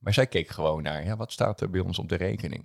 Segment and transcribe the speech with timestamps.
[0.00, 2.62] Maar zij keek gewoon naar, ja, wat staat er bij ons op de rekening?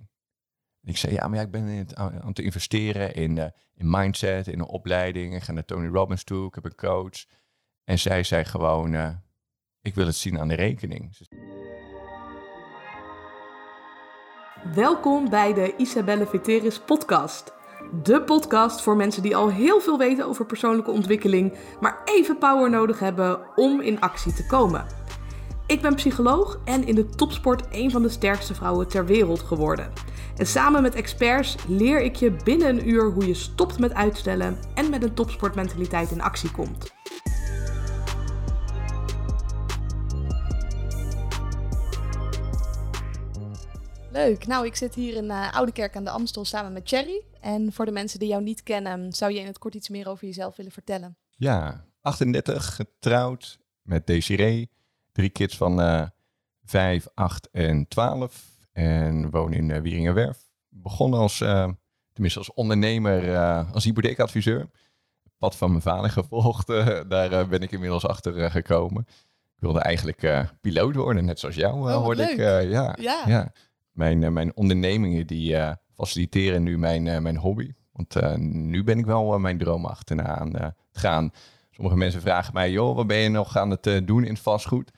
[0.82, 4.58] En ik zei, ja, maar ik ben aan het investeren in, eh, in mindset, in
[4.58, 5.34] een opleiding.
[5.34, 7.24] Ik ga naar Tony Robbins toe, ik heb een coach.
[7.84, 9.14] En zij zei gewoon, eh,
[9.80, 11.16] ik wil het zien aan de rekening.
[14.74, 17.54] Welkom bij de Isabelle Veteris podcast.
[18.02, 22.70] De podcast voor mensen die al heel veel weten over persoonlijke ontwikkeling, maar even power
[22.70, 25.05] nodig hebben om in actie te komen.
[25.66, 29.92] Ik ben psycholoog en in de topsport een van de sterkste vrouwen ter wereld geworden.
[30.36, 34.58] En samen met experts leer ik je binnen een uur hoe je stopt met uitstellen
[34.74, 36.94] en met een topsportmentaliteit in actie komt.
[44.12, 44.46] Leuk.
[44.46, 47.22] Nou, ik zit hier in uh, Oude Kerk aan de Amstel samen met Cherry.
[47.40, 50.08] En voor de mensen die jou niet kennen, zou je in het kort iets meer
[50.08, 51.16] over jezelf willen vertellen?
[51.30, 54.74] Ja, 38, getrouwd met Desiree.
[55.16, 56.02] Drie kids van uh,
[56.64, 58.44] 5, 8 en 12.
[58.72, 60.38] En woon in uh, Wieringenwerf.
[60.68, 61.68] Begon als, uh,
[62.12, 64.66] tenminste als ondernemer, uh, als hypotheekadviseur.
[65.38, 66.66] Pad van mijn vader gevolgd.
[67.08, 69.06] daar ben ik inmiddels achter gekomen.
[69.54, 72.30] Ik wilde eigenlijk piloot worden, net zoals jou oh, hoorde leuk.
[72.30, 72.70] ik.
[72.70, 73.22] ja, Ja.
[73.26, 73.52] ja.
[73.90, 75.56] Mijn, mijn ondernemingen die
[75.94, 77.72] faciliteren nu mijn, mijn hobby.
[77.92, 81.30] Want nu ben ik wel mijn droom achterna aan het gaan.
[81.70, 84.90] Sommige mensen vragen mij, joh, wat ben je nog aan het doen in het vastgoed?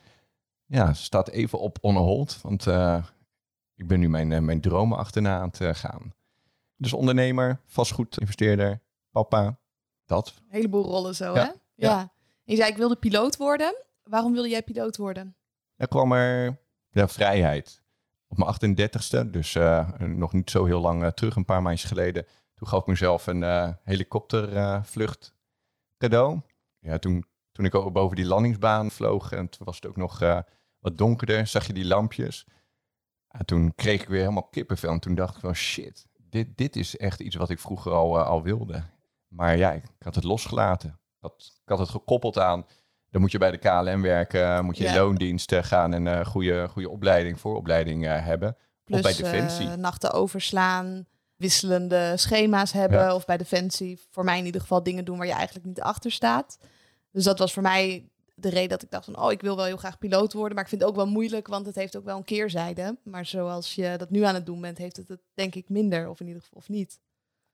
[0.68, 3.04] Ja, staat even op on hold, want uh,
[3.74, 6.14] ik ben nu mijn, uh, mijn dromen achterna aan het uh, gaan.
[6.76, 8.80] Dus ondernemer, vastgoedinvesteerder,
[9.10, 9.58] papa,
[10.06, 10.34] dat.
[10.36, 11.50] Een heleboel rollen zo, Ja, hè?
[11.74, 12.00] ja.
[12.00, 12.10] En
[12.44, 13.84] je zei, ik wilde piloot worden.
[14.02, 15.36] Waarom wilde jij piloot worden?
[15.76, 16.58] Er kwam er
[16.90, 17.82] ja, vrijheid.
[18.28, 21.88] Op mijn 38ste, dus uh, nog niet zo heel lang uh, terug, een paar maandjes
[21.88, 22.26] geleden.
[22.54, 25.34] Toen gaf ik mezelf een uh, helikoptervlucht
[25.98, 26.40] cadeau.
[26.78, 30.42] Ja, toen, toen ik boven die landingsbaan vloog en toen was het ook nog
[30.88, 32.46] wat donkerder, zag je die lampjes.
[33.28, 36.76] Ja, toen kreeg ik weer helemaal kippenvel en toen dacht ik van shit, dit, dit
[36.76, 38.82] is echt iets wat ik vroeger al, uh, al wilde.
[39.28, 40.88] Maar ja, ik, had het losgelaten.
[40.88, 42.66] Ik had, ik had het gekoppeld aan,
[43.10, 45.00] dan moet je bij de KLM werken, moet je in Ja.
[45.00, 48.56] loondiensten gaan en een goede, goede opleiding, vooropleiding uh, hebben.
[48.84, 49.68] Plus of bij Defensie.
[49.68, 52.98] eh, nachten overslaan, wisselende schema's hebben.
[52.98, 53.14] Ja.
[53.14, 56.10] Of bij Defensie, voor mij in ieder geval, dingen doen waar je eigenlijk niet achter
[56.12, 56.58] staat.
[57.12, 58.08] Dus dat was voor mij
[58.40, 60.54] de reden dat ik dacht van, oh, ik wil wel heel graag piloot worden.
[60.54, 62.98] Maar ik vind het ook wel moeilijk, want het heeft ook wel een keerzijde.
[63.04, 66.08] Maar zoals je dat nu aan het doen bent, heeft het het denk ik minder.
[66.08, 67.00] Of in ieder geval, of niet.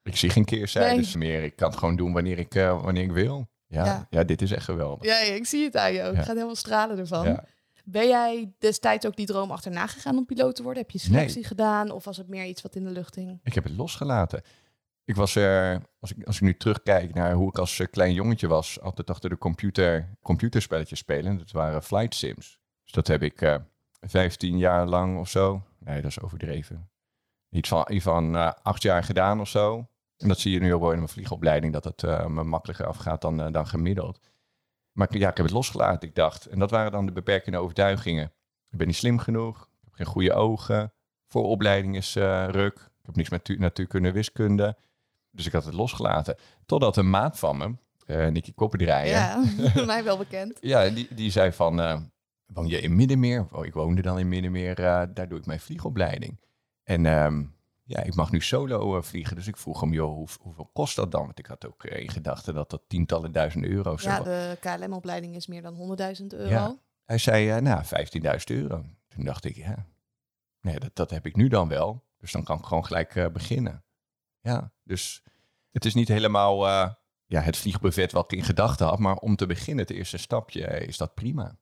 [0.02, 1.28] Ik zie geen keerzijdes Nee.
[1.30, 1.42] meer.
[1.42, 3.46] Ik kan het gewoon doen wanneer ik, uh, wanneer ik wil.
[3.66, 4.06] Ja, Ja.
[4.10, 4.24] ja.
[4.24, 5.04] dit is echt geweldig.
[5.06, 6.12] Ja, ja, ik zie het aan je ook.
[6.14, 6.18] Ja.
[6.18, 7.40] Ik ga helemaal stralen ervan.
[7.84, 10.82] Ben jij destijds ook die droom achterna gegaan om piloot te worden?
[10.82, 11.90] Heb je selectie gedaan?
[11.90, 13.40] Of was het meer iets wat in de lucht hing?
[13.42, 14.42] Ik heb het losgelaten.
[15.04, 18.12] Ik was er, als ik, als ik nu terugkijk naar hoe ik als eh, klein
[18.12, 21.38] jongetje was, altijd achter de computer computerspelletjes spelen.
[21.38, 22.58] Dat waren flight sims.
[22.82, 23.56] Dus dat heb ik eh
[24.00, 25.62] 15 jaar lang of zo.
[25.78, 26.88] Nee, dat is overdreven.
[27.50, 29.88] Iets van, van eh, acht jaar gedaan of zo.
[30.16, 33.20] En dat zie je nu ook wel in mijn vliegopleiding, dat het me makkelijker afgaat
[33.20, 34.20] dan, dan gemiddeld.
[34.92, 36.08] Maar ja, ik heb het losgelaten.
[36.08, 38.32] Ik dacht, en dat waren dan de beperkende overtuigingen.
[38.70, 40.92] Ik ben niet slim genoeg, ik heb geen goede ogen,
[41.26, 44.76] vooropleiding is ruk, ik heb niks met tu- natuurkunde, wiskunde.
[45.34, 46.36] Dus ik had het losgelaten.
[46.66, 47.74] Totdat een maat van me,
[48.06, 49.44] eh Nicky Koppendraaier, ja.
[49.56, 50.60] Ja, mij wel bekend.
[50.60, 52.00] die, die zei van, eh,
[52.46, 53.46] woon je in Middenmeer?
[53.52, 56.40] Oh, ik woonde dan in Middenmeer, eh, daar doe ik mijn vliegopleiding.
[56.82, 57.44] En ehm,
[57.82, 59.36] ja, ik mag nu solo vliegen.
[59.36, 61.24] Dus ik vroeg hem, joh, hoe, hoeveel kost dat dan?
[61.24, 65.46] Want ik had ook in gedachten dat dat tientallen duizenden euro's Ja, de KLM-opleiding is
[65.46, 66.48] meer dan 100.000 euro.
[66.48, 66.76] Ja.
[67.04, 67.88] Hij zei, nou, 15.000
[68.44, 68.84] euro.
[69.08, 69.86] Toen dacht ik, ja,
[70.60, 72.04] nee, dat, dat heb ik nu dan wel.
[72.18, 73.83] Dus dan kan ik gewoon gelijk beginnen.
[74.44, 75.22] Ja, dus
[75.70, 76.90] het is niet helemaal eh,
[77.26, 78.98] ja, het vliegbuffet wat ik in gedachten had.
[78.98, 81.58] Maar om te beginnen, het eerste stapje, eh, is dat prima.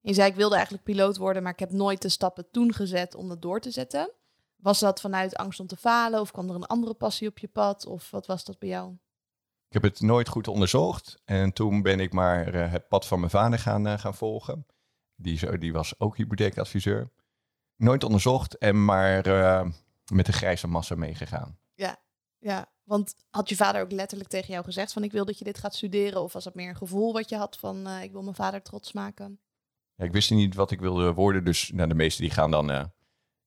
[0.00, 3.14] Je zei, ik wilde eigenlijk piloot worden, maar ik heb nooit de stappen toen gezet
[3.14, 4.10] om dat door te zetten.
[4.56, 6.20] Was dat vanuit angst om te falen?
[6.20, 7.86] Of kwam er een andere passie op je pad?
[7.86, 8.92] Of wat was dat bij jou?
[9.68, 11.22] Ik heb het nooit goed onderzocht.
[11.24, 14.66] En toen ben ik maar eh, het pad van mijn vader gaan, gaan volgen.
[15.14, 17.10] Die, zo- die was ook hypotheekadviseur.
[17.76, 19.26] Nooit onderzocht en maar
[20.12, 21.58] met de grijze massa meegegaan.
[22.44, 25.44] Ja, want had je vader ook letterlijk tegen jou gezegd van ik wil dat je
[25.44, 26.22] dit gaat studeren?
[26.22, 28.62] Of was dat meer een gevoel wat je had van eh, ik wil mijn vader
[28.62, 29.38] trots maken?
[29.94, 32.70] Ja, ik wist niet wat ik wilde worden, dus nou, de meesten die gaan dan
[32.70, 32.84] eh,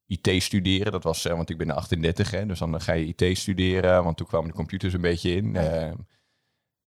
[0.05, 0.91] IT studeren.
[0.91, 4.17] Dat was, eh, want ik ben 38, hè, dus dan ga je IT studeren, want
[4.17, 5.55] toen kwamen de computers een beetje in.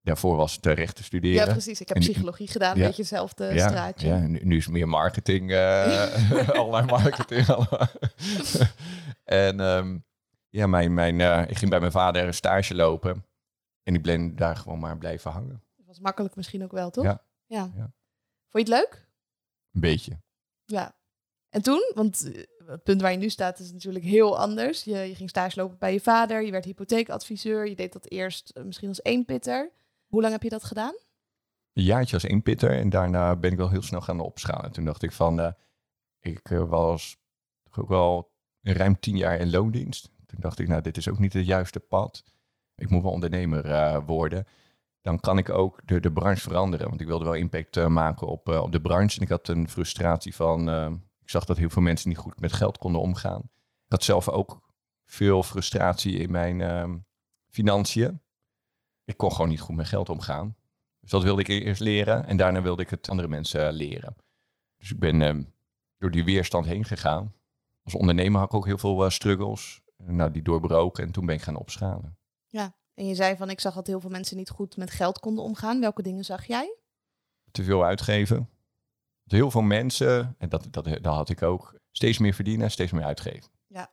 [0.09, 0.15] Ja.
[0.15, 1.45] Daarvoor was het eh, rechten studeren.
[1.45, 1.81] Ja, precies.
[1.81, 2.85] Ik heb En- psychologie gedaan, een ja.
[2.85, 4.07] beetje hetzelfde Ja, straatje.
[4.07, 5.53] ja, nu, nu is meer marketing,
[6.59, 7.49] allerlei marketing.
[7.49, 7.87] allemaal.
[9.23, 9.97] en ehm,
[10.49, 13.25] ja, mijn, mijn, eh, ik ging bij mijn vader een stage lopen
[13.83, 15.63] en ik ben daar gewoon maar blijven hangen.
[15.77, 17.03] Dat was makkelijk misschien ook wel, toch?
[17.03, 17.23] Ja.
[17.45, 17.71] ja.
[17.75, 17.91] Ja.
[18.49, 19.07] Vond je het leuk?
[19.73, 20.19] Een beetje.
[20.65, 20.97] Ja.
[21.49, 22.31] En toen, want
[22.65, 24.83] het punt waar je nu staat is natuurlijk heel anders.
[24.83, 28.53] Je, je ging stage lopen bij je vader, je werd hypotheekadviseur, je deed dat eerst
[28.63, 29.71] misschien als eenpitter.
[30.09, 30.93] Hoe lang heb je dat gedaan?
[31.73, 34.71] Een jaartje als eenpitter en daarna ben ik wel heel snel gaan opschalen.
[34.71, 35.51] Toen dacht ik van, uh,
[36.19, 37.17] ik was
[37.71, 40.11] ook wel ruim tien jaar in loondienst.
[40.25, 42.23] Toen dacht ik, nou, dit is ook niet het juiste pad.
[42.75, 44.45] Ik moet wel ondernemer worden
[45.01, 46.89] dan kan ik ook de, de branche veranderen.
[46.89, 49.17] Want ik wilde wel impact maken op, op de branche.
[49.17, 50.69] En ik had een frustratie van,
[51.21, 53.41] ik zag dat heel veel mensen niet goed met geld konden omgaan.
[53.85, 54.61] Ik had zelf ook
[55.05, 56.97] veel frustratie in mijn ehm,
[57.47, 58.21] financiën.
[59.09, 60.55] Ik kon gewoon niet goed met geld omgaan.
[60.99, 64.15] Dus dat wilde ik e-, eerst leren en daarna wilde ik het andere mensen leren.
[64.77, 65.43] Dus ik ben ehm,
[65.97, 67.33] door die weerstand heen gegaan.
[67.83, 69.81] Als ondernemer had ik ook heel veel struggles.
[69.97, 72.17] Nou, die doorbroken en toen ben ik gaan opschalen.
[72.47, 75.19] Ja, en je zei van ik zag dat heel veel mensen niet goed met geld
[75.19, 75.79] konden omgaan.
[75.79, 76.77] Welke dingen zag jij?
[77.51, 78.49] Te veel uitgeven.
[79.23, 83.03] Heel veel mensen, en dat, dat, dat had ik ook, steeds meer verdienen, steeds meer
[83.03, 83.51] uitgeven.
[83.67, 83.91] Ja,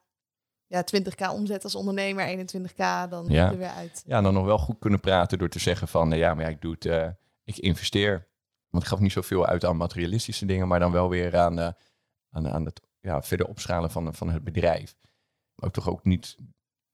[0.67, 3.51] ja 20k omzet als ondernemer, 21k, dan ja.
[3.51, 4.03] er weer uit.
[4.07, 6.61] Ja, dan nog wel goed kunnen praten door te zeggen van, ja, maar ja, ik
[6.61, 7.09] doe het, uh,
[7.45, 8.29] ik investeer.
[8.71, 11.69] Want ik gaf niet zoveel uit aan materialistische dingen, maar dan wel weer aan, uh,
[12.31, 14.97] aan, aan het ja, verder opschalen van, van het bedrijf.
[15.57, 16.37] Ook toch ook niet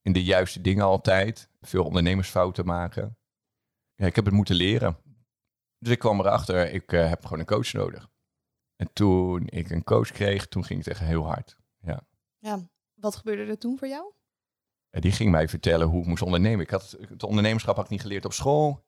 [0.01, 1.49] in de juiste dingen altijd.
[1.61, 3.17] Veel ondernemersfouten maken.
[3.95, 4.97] Ja, ik heb het moeten leren.
[5.79, 8.09] Dus ik kwam erachter, ik uh, heb gewoon een coach nodig.
[8.75, 11.57] En toen ik een coach kreeg, toen ging het echt heel hard.
[11.79, 12.01] Ja.
[12.37, 12.59] ja.
[13.03, 14.11] Wat gebeurde er toen voor jou?
[14.89, 16.59] Die ging mij vertellen hoe ik moest ondernemen.
[16.59, 18.85] Ik had het ondernemerschap had ik niet geleerd op school.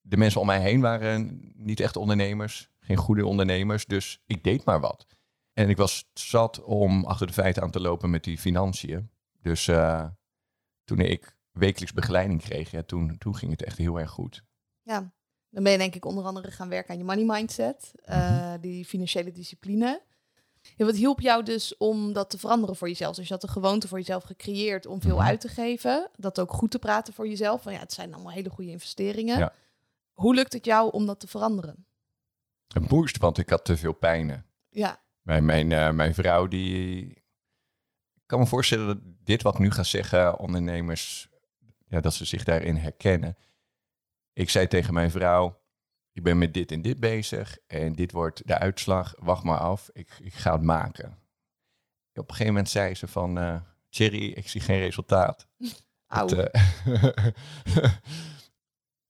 [0.00, 3.86] De mensen om mij heen waren niet echt ondernemers, geen goede ondernemers.
[3.86, 5.06] Dus ik deed maar wat.
[5.52, 9.10] En ik was zat om achter de feiten aan te lopen met die financiën.
[9.40, 10.06] Dus uh,
[10.84, 14.44] toen ik wekelijks begeleiding kreeg, ja, toen, toen ging het echt heel erg goed.
[14.82, 15.12] Ja,
[15.50, 18.84] dan ben je denk ik onder andere gaan werken aan je money mindset, uh, die
[18.84, 20.02] financiële discipline.
[20.76, 23.16] Ja, wat hielp jou dus om dat te veranderen voor jezelf?
[23.16, 25.26] Dus je had een gewoonte voor jezelf gecreëerd om veel mhm.
[25.26, 26.10] uit te geven.
[26.16, 27.62] Dat ook goed te praten voor jezelf.
[27.62, 29.38] Van ja, het zijn allemaal hele goede investeringen.
[29.38, 29.52] Ja.
[30.12, 31.86] Hoe lukt het jou om dat te veranderen?
[32.68, 34.46] Een boost, want ik had te veel pijnen.
[34.68, 35.00] Ja.
[35.22, 37.24] Mijn, mijn, uh, mijn vrouw die
[38.26, 41.28] ik kan me voorstellen dat dit wat ik nu ga zeggen, ondernemers,
[41.88, 43.36] ja, dat ze zich daarin herkennen.
[44.32, 45.60] Ik zei tegen mijn vrouw,
[46.16, 49.90] ik ben met dit en dit bezig en dit wordt de uitslag, wacht maar af,
[49.92, 51.18] ik, ik ga het maken.
[52.12, 55.46] Op een gegeven moment zei ze van, uh, Thierry, ik zie geen resultaat.
[56.06, 56.44] Het, uh,
[57.64, 58.00] het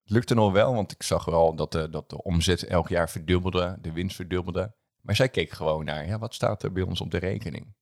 [0.15, 3.79] lukte nog wel, want ik zag wel dat de, dat de omzet elk jaar verdubbelde,
[3.81, 4.75] de winst verdubbelde.
[5.01, 7.75] Maar zij keek gewoon naar, ja, wat staat er bij ons op de rekening?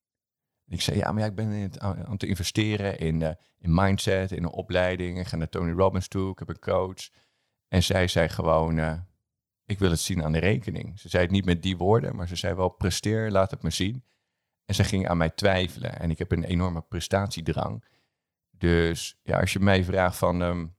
[0.67, 3.29] ik zei, ja, maar ja, ik ben het, aan het investeren in, uh,
[3.59, 5.19] in mindset, in een opleiding.
[5.19, 7.11] Ik ga naar Tony Robbins toe, ik heb een coach.
[7.69, 8.99] En zij zei gewoon, uh,
[9.67, 11.01] ik wil het zien aan de rekening.
[11.01, 13.71] Ze zei het niet met die woorden, maar ze zei wel, presteer, laat het me
[13.71, 14.05] zien.
[14.65, 15.99] En ze ging aan mij twijfelen.
[15.99, 17.85] En ik heb een enorme prestatiedrang.
[18.51, 20.77] Dus ja, als je mij vraagt van, um,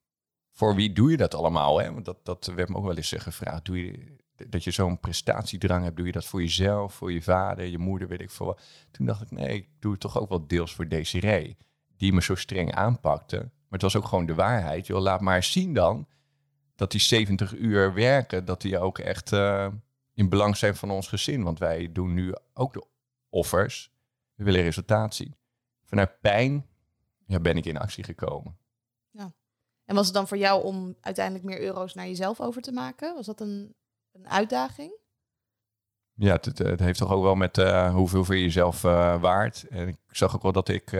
[0.52, 1.80] voor wie doe je dat allemaal?
[1.80, 1.94] Hè?
[1.94, 3.66] Want dat, dat werd me ook wel eens gevraagd.
[3.66, 4.16] Doe je,
[4.50, 8.08] dat je zo'n prestatiedrang hebt, doe je dat voor jezelf, voor je vader, je moeder,
[8.08, 8.58] weet ik veel
[8.92, 11.58] Toen dacht ik, nee, ik doe het toch ook wel deels voor Desiree,
[11.98, 13.38] die me zo streng aanpakte.
[13.38, 14.88] Maar het was ook gewoon de waarheid.
[14.88, 16.08] Joh, laat maar zien dan
[16.75, 19.68] dat die 70 uur werken, dat die ook echt uh,
[20.13, 21.44] in belang zijn van ons gezin.
[21.44, 22.86] Want wij doen nu ook de
[23.30, 23.94] offers.
[24.33, 25.36] We willen resultaat zien.
[25.83, 26.68] Vanuit pijn
[27.26, 28.57] ja, ben ik in actie gekomen.
[29.09, 29.33] Ja.
[29.85, 33.16] En was het dan voor jou om uiteindelijk meer euro's naar jezelf over te maken?
[33.16, 33.76] Was dat een
[34.16, 34.97] een uitdaging?
[36.14, 39.68] Ja, het, het, heeft toch ook wel met uh, hoeveel voor jezelf uh, waard.
[39.68, 40.94] En ik zag ook wel dat ik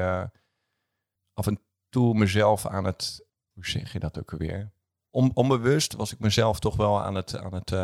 [1.33, 1.59] af en
[1.89, 4.71] toe mezelf aan het, hoe zeg je dat ook alweer?
[5.15, 7.75] On, onbewust was ik mezelf toch wel aan het, aan het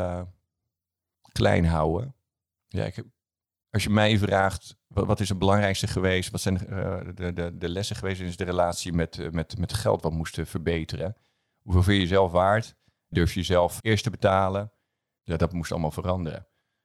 [1.32, 2.16] klein houden.
[2.68, 3.04] Ja, ik
[3.70, 6.32] als je mij vraagt, wat, is het belangrijkste geweest?
[6.32, 6.58] Wat zijn
[7.16, 11.16] de, de, de, lessen geweest in de relatie met, met, met geld wat moesten verbeteren?
[11.62, 12.76] Hoeveel vind je jezelf waard?
[13.08, 14.72] Durf je jezelf eerst te betalen?
[15.24, 16.40] ja, dat moest allemaal veranderen.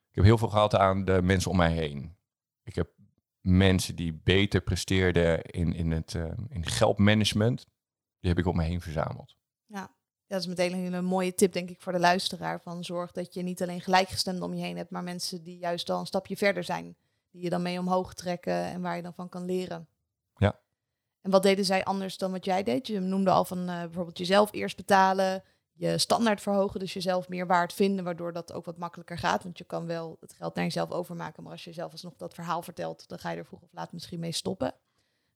[0.08, 2.16] Ik heb heel veel gehad aan de mensen om mij heen.
[2.62, 2.90] Ik heb
[3.40, 6.14] mensen die beter presteerden in, in het
[6.48, 7.66] in geldmanagement,
[8.20, 9.36] die heb ik om me heen verzameld.
[10.26, 12.60] Dat is meteen een mooie tip, denk ik, voor de luisteraar.
[12.60, 15.90] Van zorg dat je niet alleen gelijkgestemden om je heen hebt, maar mensen die juist
[15.90, 16.96] al een stapje verder zijn.
[17.30, 19.88] Die je dan mee omhoog trekken en waar je dan van kan leren.
[20.36, 20.60] Ja.
[21.20, 22.86] En wat deden zij anders dan wat jij deed?
[22.86, 27.46] Je noemde al van uh, bijvoorbeeld jezelf eerst betalen, je standaard verhogen, dus jezelf meer
[27.46, 29.42] waard vinden, waardoor dat ook wat makkelijker gaat.
[29.42, 32.34] Want je kan wel het geld naar jezelf overmaken, maar als je zelf alsnog dat
[32.34, 34.74] verhaal vertelt, dan ga je er vroeg of laat misschien mee stoppen.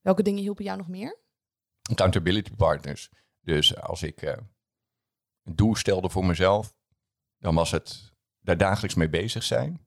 [0.01, 1.17] Welke dingen hielpen jou nog meer?
[1.89, 3.09] Accountability partners.
[3.41, 4.33] Dus als ik uh,
[5.43, 6.73] een doel stelde voor mezelf,
[7.37, 9.85] dan was het daar dagelijks mee bezig zijn.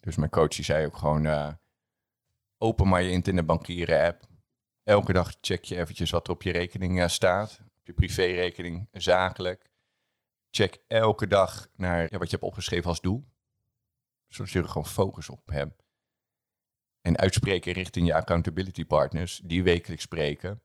[0.00, 1.52] Dus mijn coach die zei ook gewoon, eh,
[2.58, 4.24] open maar je internetbankieren app.
[4.82, 7.60] Elke dag check je eventjes wat er op je rekening eh, staat.
[7.78, 9.70] Op je privérekening, zakelijk.
[10.50, 13.26] Check elke dag naar ja, wat je hebt opgeschreven als doel.
[14.28, 15.82] Zodat je er gewoon focus op hebt.
[17.00, 20.62] En uitspreken richting je accountability partners, die wekelijks spreken.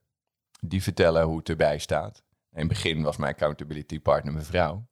[0.60, 2.24] Die vertellen hoe het erbij staat.
[2.52, 4.88] In het begin was mijn accountability partner mijn vrouw.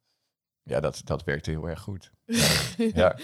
[0.63, 2.11] Ja, dat, dat werkte heel erg goed.
[2.93, 3.19] Ja.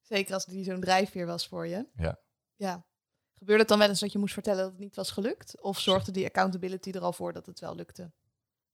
[0.00, 1.88] Zeker als die zo'n drijfveer was voor je.
[1.94, 2.20] Ja.
[2.56, 2.86] Ja.
[3.34, 5.60] Gebeurde het dan wel eens dat je moest vertellen dat het niet was gelukt?
[5.60, 8.12] Of zorgde die accountability er al voor dat het wel lukte?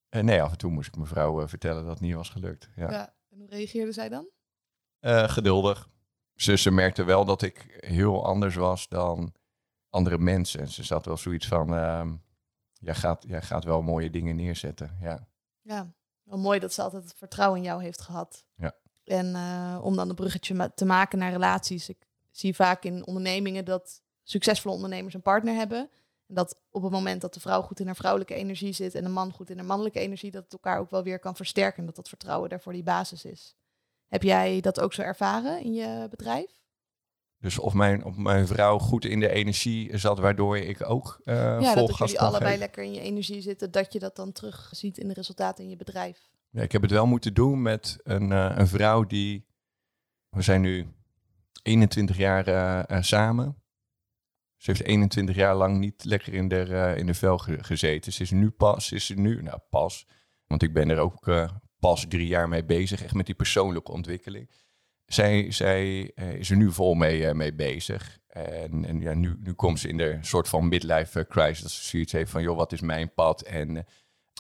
[0.09, 2.29] Eh, nee, af en toe moest ik mijn vrouw eh, vertellen dat het niet was
[2.29, 2.71] gelukt.
[2.77, 2.91] Ja.
[2.91, 3.15] Ja.
[3.31, 4.29] En hoe reageerde zij dan?
[4.99, 5.89] Eh, geduldig.
[6.35, 9.35] Ze, ze merkte wel dat ik heel anders was dan
[9.89, 10.69] andere mensen.
[10.69, 12.17] Ze zat wel zoiets van, ehm,
[12.85, 14.97] jij, gaat, jij gaat wel mooie dingen neerzetten.
[15.01, 15.29] Ja.
[15.61, 18.45] Ja, wel mooi dat ze altijd het vertrouwen in jou heeft gehad.
[18.57, 18.75] Ja.
[19.05, 21.89] En eh, om dan een bruggetje ma- te maken naar relaties.
[21.89, 25.91] Ik zie vaak in ondernemingen dat succesvolle ondernemers een partner hebben.
[26.27, 29.03] En dat op het moment dat de vrouw goed in haar vrouwelijke energie zit en
[29.03, 31.79] de man goed in haar mannelijke energie, dat het elkaar ook wel weer kan versterken.
[31.79, 33.57] En dat dat vertrouwen daarvoor die basis is.
[34.09, 36.64] Heb jij dat ook zo ervaren in je bedrijf?
[37.45, 41.35] Dus of mijn, of mijn vrouw goed in de energie zat, waardoor ik ook eh
[41.35, 42.59] ja, dat jullie allebei geven.
[42.59, 45.71] lekker in je energie zitten, dat je dat dan terug ziet in de resultaten in
[45.71, 46.31] je bedrijf.
[46.51, 49.47] Ja, ik heb het wel moeten doen met een, eh, een vrouw die...
[50.29, 50.87] We zijn nu
[51.63, 53.63] 21 jaar eh, samen.
[54.57, 58.13] Ze heeft 21 jaar lang niet lekker in de, in de vel ge- gezeten.
[58.13, 60.07] Ze is nu pas, is ze nu, nou pas,
[60.47, 64.51] want ik ben er ook pas drie jaar mee bezig, echt met die persoonlijke ontwikkeling.
[65.07, 68.19] Zij, zij eh, is er nu vol mee, eh, mee bezig.
[68.27, 71.61] En, en ja, nu, nu komt ze in de soort van midlife eh, crisis.
[71.61, 73.43] Dat ze zoiets heeft van, joh, wat is mijn pad?
[73.43, 73.87] En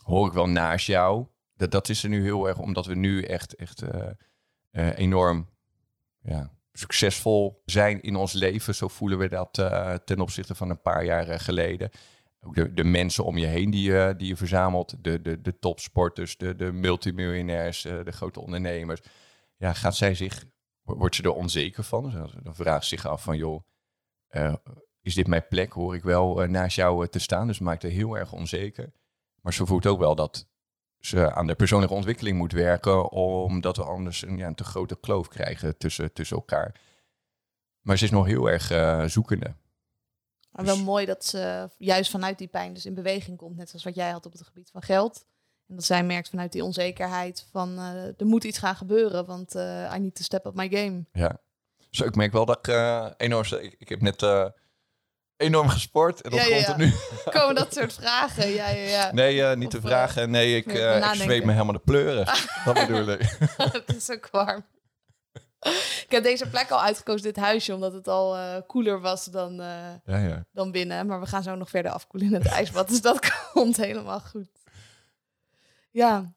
[0.04, 1.26] hoor ik wel naast jou?
[1.56, 3.82] Dat, dat is er nu heel erg, omdat we nu echt, echt
[4.94, 5.48] enorm
[6.20, 8.74] ja, succesvol zijn in ons leven.
[8.74, 9.52] Zo voelen we dat
[10.04, 11.90] ten opzichte van een paar jaar geleden.
[12.72, 15.04] De, mensen om je heen die, je die je verzamelt.
[15.04, 19.00] De, de, de topsporters, de, de multimiljonairs, de grote ondernemers.
[19.56, 20.44] Ja, gaat zij zich,
[20.84, 22.30] wordt ze er onzeker van?
[22.42, 23.62] Dan vraagt zich af van, joh,
[24.28, 24.54] eh,
[25.00, 25.72] is dit mijn plek?
[25.72, 27.46] Hoor ik wel eh, naast jou eh, te staan?
[27.46, 28.92] Dus maakt haar heel erg onzeker.
[29.40, 30.48] Maar ze voelt ook wel dat
[30.98, 34.96] ze aan de persoonlijke ontwikkeling moet werken, omdat we anders een, ja, een te grote
[35.00, 36.80] kloof krijgen tussen, tussen elkaar.
[37.80, 38.66] Maar ze is nog heel erg
[39.10, 39.56] zoekende.
[40.50, 43.56] Maar wel Dus- mooi dat ze juist vanuit die pijn dus in beweging komt.
[43.56, 45.26] Net zoals wat jij had op het gebied van geld.
[45.74, 49.26] En dat zij merkt vanuit die onzekerheid van eh, er moet iets gaan gebeuren.
[49.26, 51.04] Want eh, I need to step up my game.
[51.12, 51.38] Ja.
[51.90, 53.44] Dus ik merk wel dat ik eh, enorm...
[53.60, 54.22] Ik, ik heb net
[55.36, 56.68] enorm gesport en op Ja, ja.
[56.68, 56.92] er nu...
[57.38, 58.48] Komen dat soort vragen?
[58.48, 59.12] Ja, ja, ja.
[59.12, 60.30] Nee, niet Of, te vragen.
[60.30, 62.24] Nee, ik, ik zweet me helemaal de pleuren.
[62.64, 63.36] dat bedoel ik.
[63.86, 64.64] het is ook warm.
[65.60, 69.54] ik heb deze plek al uitgekozen, dit huisje, omdat het al eh, koeler was dan,
[69.54, 70.44] Ja, ja.
[70.52, 71.06] dan binnen.
[71.06, 72.88] Maar we gaan zo nog verder afkoelen in het ijsbad.
[72.88, 74.48] Dus dat komt helemaal goed.
[75.94, 76.34] Ja,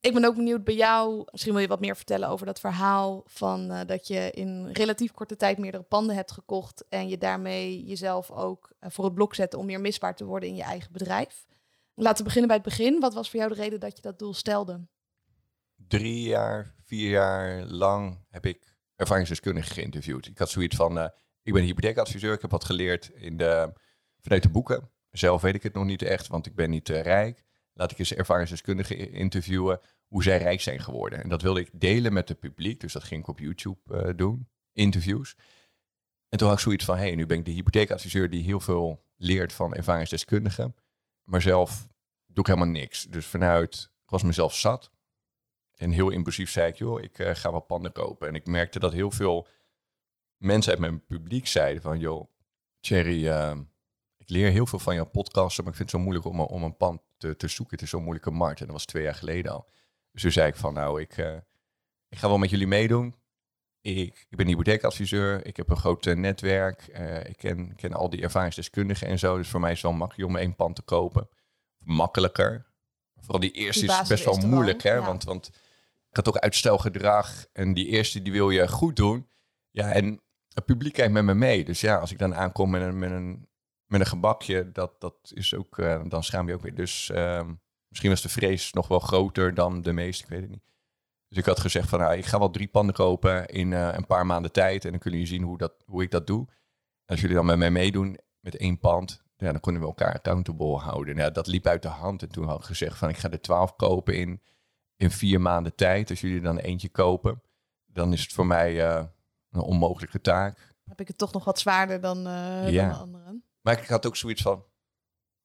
[0.00, 1.24] ik ben ook benieuwd bij jou.
[1.30, 5.12] Misschien wil je wat meer vertellen over dat verhaal van eh, dat je in relatief
[5.12, 6.84] korte tijd meerdere panden hebt gekocht.
[6.88, 10.48] En je daarmee jezelf ook eh, voor het blok zet om meer misbaar te worden
[10.48, 11.46] in je eigen bedrijf.
[11.94, 13.00] Laten we beginnen bij het begin.
[13.00, 14.86] Wat was voor jou de reden dat je dat doel stelde?
[15.88, 20.26] drie jaar, vier jaar lang heb ik ervaringsdeskundigen geïnterviewd.
[20.26, 21.08] Ik had zoiets van, eh,
[21.42, 23.72] ik ben hypotheekadviseur, ik heb wat geleerd in de,
[24.20, 24.90] vanuit de boeken.
[25.10, 27.44] Zelf weet ik het nog niet echt, want ik ben niet eh, rijk.
[27.78, 31.22] Laat ik eens ervaringsdeskundigen interviewen hoe zij rijk zijn geworden.
[31.22, 34.16] En dat wilde ik delen met het publiek, dus dat ging ik op YouTube eh,
[34.16, 35.36] doen, interviews.
[36.28, 38.60] En toen had ik zoiets van, hé, hey, nu ben ik de hypotheekadviseur die heel
[38.60, 40.74] veel leert van ervaringsdeskundigen.
[41.24, 41.88] Maar zelf
[42.26, 43.04] doe ik helemaal niks.
[43.04, 44.90] Dus vanuit, ik was mezelf zat.
[45.74, 48.28] En heel impulsief zei ik, joh, ik eh, ga wat panden kopen.
[48.28, 49.46] En ik merkte dat heel veel
[50.36, 52.30] mensen uit mijn publiek zeiden van, joh,
[52.80, 53.56] Thierry, eh,
[54.16, 56.62] ik leer heel veel van jouw podcasten, maar ik vind het zo moeilijk om, om
[56.62, 57.74] een pand te, te zoeken.
[57.74, 58.60] Het is zo'n moeilijke markt.
[58.60, 59.68] En dat was twee jaar geleden al.
[60.12, 61.36] Dus toen zei ik van, nou, ik, eh,
[62.08, 63.14] ik ga wel met jullie meedoen.
[63.80, 68.10] Ik, ik ben hypotheekadviseur, ik heb een groot eh, netwerk, eh, ik ken, ken al
[68.10, 69.36] die ervaringsdeskundigen en zo.
[69.36, 71.28] Dus voor mij is het wel makkelijk om één pand te kopen.
[71.78, 72.66] Makkelijker.
[73.14, 74.92] Vooral die eerste Die is best wel moeilijk, hè?
[74.92, 75.04] ja.
[75.04, 75.46] Want, want
[76.10, 79.28] ik had ook uitstelgedrag en die eerste die wil je goed doen.
[79.70, 81.64] Ja, en het publiek kijkt met me mee.
[81.64, 83.48] Dus ja, als ik dan aankom met een, met een,
[83.88, 86.74] met een gebakje, dat, dat is ook, eh, dan schaam je ook weer.
[86.74, 87.54] Dus ehm,
[87.88, 90.66] misschien was de vrees nog wel groter dan de meeste, ik weet het niet.
[91.28, 94.06] Dus ik had gezegd van, nou, ik ga wel drie panden kopen in eh, een
[94.06, 94.84] paar maanden tijd.
[94.84, 96.46] En dan kunnen jullie zien hoe, dat, hoe ik dat doe.
[97.06, 100.76] Als jullie dan met mij meedoen met één pand, ja, dan kunnen we elkaar accountable
[100.76, 101.16] houden.
[101.16, 102.22] Nou, dat liep uit de hand.
[102.22, 104.42] En toen had ik gezegd van, ik ga er twaalf kopen in,
[104.96, 106.10] in vier maanden tijd.
[106.10, 107.42] Als jullie dan eentje kopen,
[107.86, 109.04] dan is het voor mij eh,
[109.50, 110.74] een onmogelijke taak.
[110.84, 112.62] Heb ik het toch nog wat zwaarder dan, Ja.
[112.64, 113.44] dan de anderen.
[113.60, 114.64] Maar ik had ook zoiets van,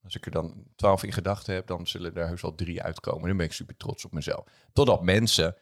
[0.04, 3.28] als ik er dan twaalf in gedachten heb, dan zullen er heus wel drie uitkomen.
[3.28, 4.46] Dan ben ik super trots op mezelf.
[4.74, 5.58] Totdat mensen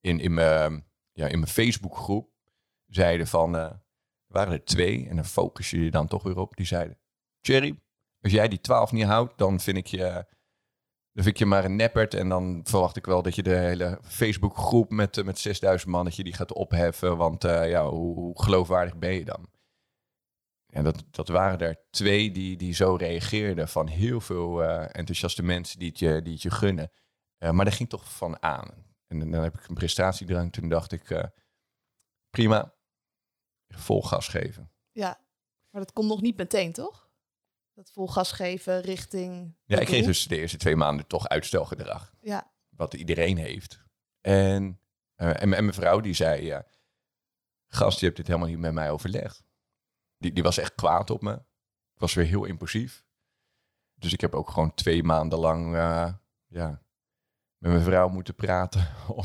[0.00, 2.30] in, in mijn, ja, in mijn Facebookgroep
[2.86, 3.70] zeiden van, eh,
[4.26, 6.98] waren er twee, en dan focus je je dan toch weer op, die zeiden,
[7.40, 7.80] Thierry,
[8.20, 10.24] als jij die twaalf niet houdt, dan vind ik je,
[11.12, 12.14] dan vind ik je maar een neppert.
[12.14, 16.10] En dan verwacht ik wel dat je de hele Facebookgroep met, eh, met 6000 man,
[16.16, 17.16] die gaat opheffen.
[17.16, 19.48] Want eh, ja, hoe, hoe geloofwaardig ben je dan?
[20.76, 25.42] En dat, dat waren er twee die, die zo reageerden van heel veel eh, enthousiaste
[25.42, 26.92] mensen die het je, die het je gunnen.
[27.38, 28.94] Eh, maar daar ging toch van aan.
[29.06, 30.52] En dan heb ik een prestatiedrang.
[30.52, 31.24] Toen dacht ik, eh,
[32.30, 32.74] prima,
[33.68, 34.72] vol gas geven.
[34.92, 35.20] Ja,
[35.70, 37.10] maar dat komt nog niet meteen, toch?
[37.74, 39.56] Dat vol gas geven richting...
[39.64, 42.12] Ja, ik kreeg dus de eerste twee maanden toch uitstelgedrag.
[42.20, 43.84] Ja, Wat iedereen heeft.
[44.20, 44.80] En,
[45.14, 46.62] en, en mijn vrouw die zei,
[47.66, 49.44] gast, je hebt dit helemaal niet met mij overlegd.
[50.18, 51.32] Die, die was echt kwaad op me.
[51.94, 53.04] Ik was weer heel impulsief.
[53.94, 56.12] Dus ik heb ook gewoon twee maanden lang eh,
[56.46, 56.82] ja,
[57.58, 58.88] met mijn vrouw moeten praten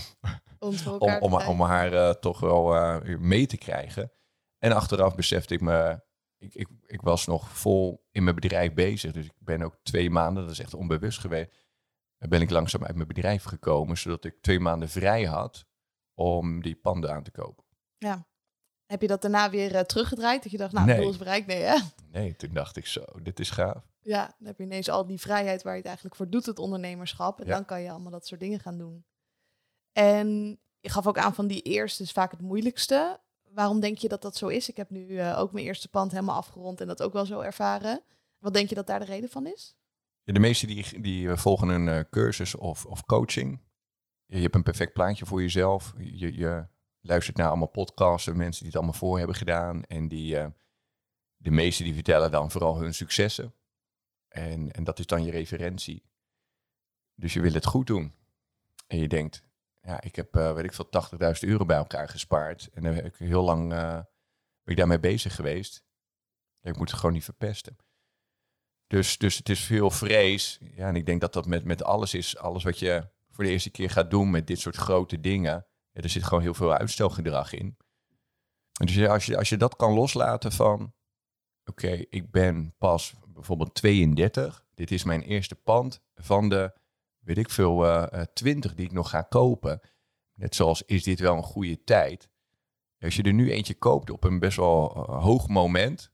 [0.60, 0.75] om,
[1.19, 4.12] om om, haar eh, toch wel eh, mee te krijgen.
[4.57, 6.01] En achteraf besefte ik me,
[6.38, 9.12] ik, ik, ik was nog vol in mijn bedrijf bezig.
[9.12, 11.51] Dus ik ben ook twee maanden, dat is echt onbewust geweest,
[12.17, 15.65] ben ik langzaam uit mijn bedrijf gekomen, zodat ik twee maanden vrij had
[16.13, 17.65] om die panden aan te kopen.
[17.98, 18.27] Ja.
[18.91, 20.43] Heb je dat daarna weer eh, teruggedraaid?
[20.43, 21.00] Dat je dacht, nou, Nee.
[21.01, 21.48] doel is bereikt?
[21.48, 21.75] Nee, hè?
[22.12, 23.83] Nee, toen dacht ik zo, dit is gaaf.
[24.01, 26.60] Ja, dan heb je ineens al die vrijheid waar je het eigenlijk voor doet, het
[26.60, 27.39] ondernemerschap.
[27.39, 27.53] En Ja.
[27.53, 29.05] dan kan je allemaal dat soort dingen gaan doen.
[29.91, 33.19] En je gaf ook aan van die eerste is vaak het moeilijkste.
[33.53, 34.69] Waarom denk je dat dat zo is?
[34.69, 37.39] Ik heb nu eh, ook mijn eerste pand helemaal afgerond en dat ook wel zo
[37.39, 38.01] ervaren.
[38.39, 39.75] Wat denk je dat daar de reden van is?
[40.24, 43.60] Ja, de meesten die, die eh, volgen een cursus of, of coaching.
[44.25, 45.93] Je hebt een perfect plaatje voor jezelf.
[45.98, 46.65] Je, je
[47.01, 49.84] luistert naar allemaal podcasts en mensen die het allemaal voor hebben gedaan.
[49.84, 50.48] En die, eh,
[51.38, 53.53] de meesten die vertellen dan vooral hun successen.
[54.27, 56.03] En, en dat is dan je referentie.
[57.16, 58.14] Dus je wil het goed doen.
[58.87, 59.44] En je denkt,
[59.81, 62.70] ja, ik heb, eh, weet ik veel, 80.000 euro bij elkaar gespaard.
[62.74, 64.00] En dan heb ik heel lang eh,
[64.64, 65.83] ben ik daarmee bezig geweest.
[66.61, 67.77] Ik moet het gewoon niet verpesten.
[68.87, 70.59] Dus, dus het is veel vrees.
[70.75, 72.37] Ja, en ik denk dat dat met, met alles is.
[72.37, 75.66] Alles wat je voor de eerste keer gaat doen met dit soort grote dingen.
[75.92, 77.77] Er zit gewoon heel veel uitstelgedrag in.
[78.72, 80.94] Dus als, je, als je dat kan loslaten van...
[81.66, 84.66] Oké, ik ben pas bijvoorbeeld 32.
[84.74, 86.74] Dit is mijn eerste pand van de,
[87.20, 89.80] weet ik veel, eh eh, 20 die ik nog ga kopen.
[90.34, 92.30] Net zoals, is dit wel een goede tijd?
[93.00, 96.12] Als je er nu eentje koopt op een best wel eh, hoog moment...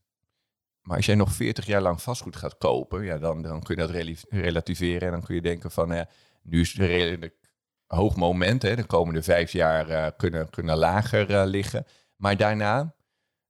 [0.88, 3.82] Maar als jij nog 40 jaar lang vastgoed gaat kopen, ja, dan, dan kun je
[3.82, 5.02] dat relativeren.
[5.02, 6.06] En dan kun je denken van, eh,
[6.42, 7.47] nu is redelijk
[7.88, 8.62] hoog moment.
[8.62, 11.86] Hè, de komende vijf jaar eh, kunnen, kunnen lager eh, liggen.
[12.16, 12.96] Maar daarna,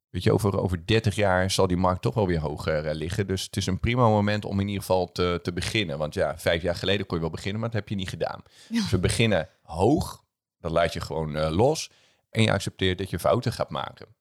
[0.09, 3.27] weet je, over, over 30 jaar zal die markt toch wel weer hoger eh, liggen.
[3.27, 5.97] Dus het is een prima moment om in ieder geval te, te beginnen.
[5.97, 8.43] Want ja, vijf jaar geleden kon je wel beginnen, maar dat heb je niet gedaan.
[8.69, 8.81] Ja.
[8.81, 10.23] Dus we beginnen hoog,
[10.59, 11.91] dat laat je gewoon los.
[12.29, 14.15] En je accepteert dat je fouten gaat maken.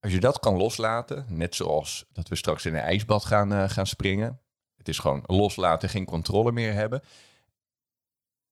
[0.00, 3.86] Als je dat kan loslaten, net zoals dat we straks in een ijsbad gaan, gaan
[3.86, 4.40] springen.
[4.76, 7.02] Het is gewoon loslaten, geen controle meer hebben.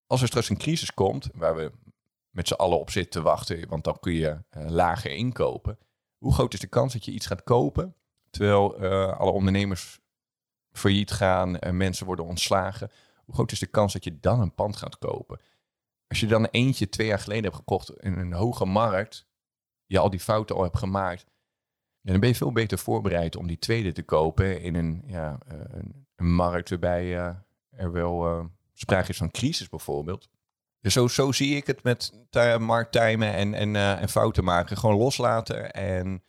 [0.06, 1.72] Als er straks een crisis komt, waar we
[2.30, 5.78] met z'n allen op zitten te wachten, want dan kun je eh, lager inkopen.
[6.18, 7.94] Hoe groot is de kans dat je iets gaat kopen,
[8.30, 10.00] terwijl eh, alle ondernemers
[10.72, 12.90] failliet gaan en mensen worden ontslagen?
[13.24, 15.40] Hoe groot is de kans dat je dan een pand gaat kopen?
[16.08, 19.26] Als je dan eentje twee jaar geleden hebt gekocht in een hoge markt,
[19.86, 21.26] je al die fouten al hebt gemaakt,
[22.02, 25.58] dan ben je veel beter voorbereid om die tweede te kopen in een, ja, eh,
[26.16, 27.34] een, markt waarbij eh,
[27.70, 30.28] er wel sprake is van crisis bijvoorbeeld.
[30.80, 34.76] Dus zo, zo zie ik het met ti- markttimen en, en, eh, en fouten maken.
[34.76, 36.22] Gewoon loslaten en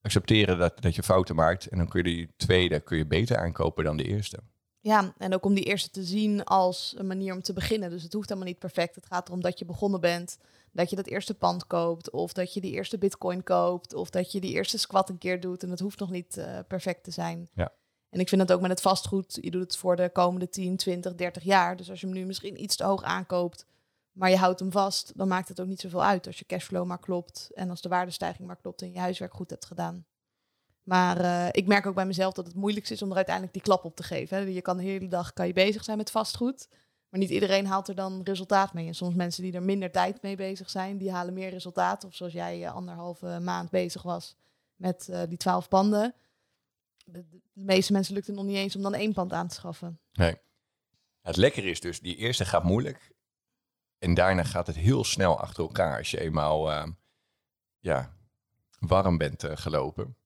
[0.00, 1.66] accepteren dat, dat je fouten maakt.
[1.66, 4.38] En dan kun je die tweede kun je beter aankopen dan de eerste.
[4.80, 7.90] Ja, en ook om die eerste te zien als een manier om te beginnen.
[7.90, 8.94] Dus het hoeft helemaal niet perfect.
[8.94, 10.38] Het gaat erom dat je begonnen bent,
[10.72, 14.32] dat je dat eerste pand koopt, of dat je die eerste bitcoin koopt, of dat
[14.32, 15.62] je die eerste squat een keer doet.
[15.62, 17.48] En het hoeft nog niet eh, perfect te zijn.
[17.54, 17.72] Ja.
[18.12, 20.76] En ik vind het ook met het vastgoed, je doet het voor de komende 10,
[20.76, 21.76] 20, 30 jaar.
[21.76, 23.66] Dus als je hem nu misschien iets te hoog aankoopt,
[24.12, 26.86] maar je houdt hem vast, dan maakt het ook niet zoveel uit als je cashflow
[26.86, 30.06] maar klopt en als de waardestijging maar klopt en je huiswerk goed hebt gedaan.
[30.82, 33.62] Maar eh, ik merk ook bij mezelf dat het moeilijkst is om er uiteindelijk die
[33.62, 34.36] klap op te geven.
[34.36, 34.42] Hè.
[34.42, 36.68] Je kan de hele dag kan je bezig zijn met vastgoed.
[37.08, 38.86] Maar niet iedereen haalt er dan resultaat mee.
[38.86, 42.04] En soms mensen die er minder tijd mee bezig zijn, die halen meer resultaat.
[42.04, 44.36] Of zoals jij eh, anderhalve maand bezig was
[44.76, 46.14] met eh, die twaalf panden.
[47.04, 50.00] De, meeste mensen lukt het nog niet eens om dan één pand aan te schaffen.
[50.12, 50.36] Nee.
[51.20, 53.12] Het lekker is dus, die eerste gaat moeilijk.
[53.98, 55.98] En daarna gaat het heel snel achter elkaar.
[55.98, 56.88] Als je eenmaal eh,
[57.78, 58.16] ja,
[58.78, 60.16] warm bent eh, gelopen.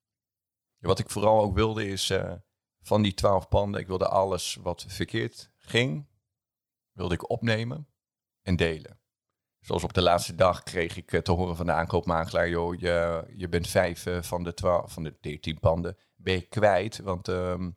[0.79, 2.35] Wat ik vooral ook wilde is eh,
[2.81, 6.07] van die twaalf panden, ik wilde alles wat verkeerd ging,
[6.93, 7.89] wilde ik opnemen
[8.43, 9.01] en delen.
[9.66, 13.24] Zoals op de laatste dag kreeg ik eh, te horen van de aankoopmakelaar, joh, je,
[13.37, 17.24] je bent vijf eh, van de twaalf, van de dertien panden, ben je kwijt, want
[17.24, 17.72] de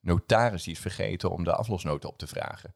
[0.00, 2.74] notaris die is vergeten om de aflosnoten op te vragen.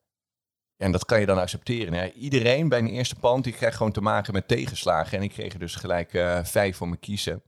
[0.77, 1.93] En dat kan je dan accepteren.
[1.93, 2.09] Hè?
[2.09, 5.19] Iedereen bij een eerste pand die krijgt gewoon te maken met tegenslagen.
[5.19, 7.43] En ik kreeg er dus gelijk eh, vijf voor me kiezen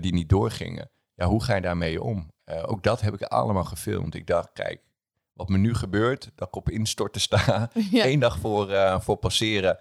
[0.00, 0.90] die niet doorgingen.
[1.14, 2.32] Ja, hoe ga je daarmee om?
[2.66, 4.14] Ook dat heb ik allemaal gefilmd.
[4.14, 4.82] Ik dacht, kijk,
[5.32, 7.70] wat me nu gebeurt, dat ik op instorten sta.
[7.90, 8.04] Ja.
[8.04, 9.78] Eén dag voor, voor passeren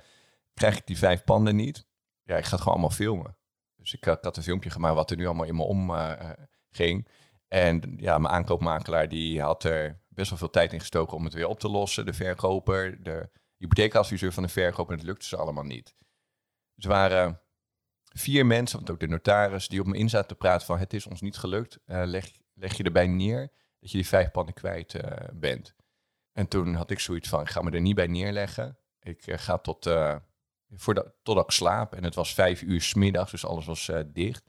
[0.54, 1.86] krijg ik die vijf panden niet.
[2.24, 3.38] Ja, ik ga het gewoon allemaal filmen.
[3.76, 5.90] Dus ik, had- ik had een filmpje gemaakt wat er nu allemaal in me om
[5.96, 7.00] eh, eh.
[7.48, 11.34] En ja, mijn aankoopmakelaar die had er best wel veel tijd in gestoken om het
[11.34, 12.06] weer op te lossen.
[12.06, 14.92] De verkoper, de hypotheekadviseur van de verkoper.
[14.94, 15.96] En het lukte ze allemaal niet.
[16.76, 17.42] Er waren
[18.04, 20.94] vier mensen, want ook de notaris, die op me in zaten te praten van het
[20.94, 21.80] is ons niet gelukt.
[21.86, 25.76] Eh, leg, leg je erbij neer dat je die vijf panden kwijt eh, bent.
[26.32, 28.78] En toen had ik zoiets van, ik ga me er niet bij neerleggen.
[29.00, 30.16] Ik eh, ga tot, eh
[30.76, 31.94] voordat, totdat ik slaap.
[31.94, 34.44] En het was vijf uur smiddags, dus alles was eh, dicht.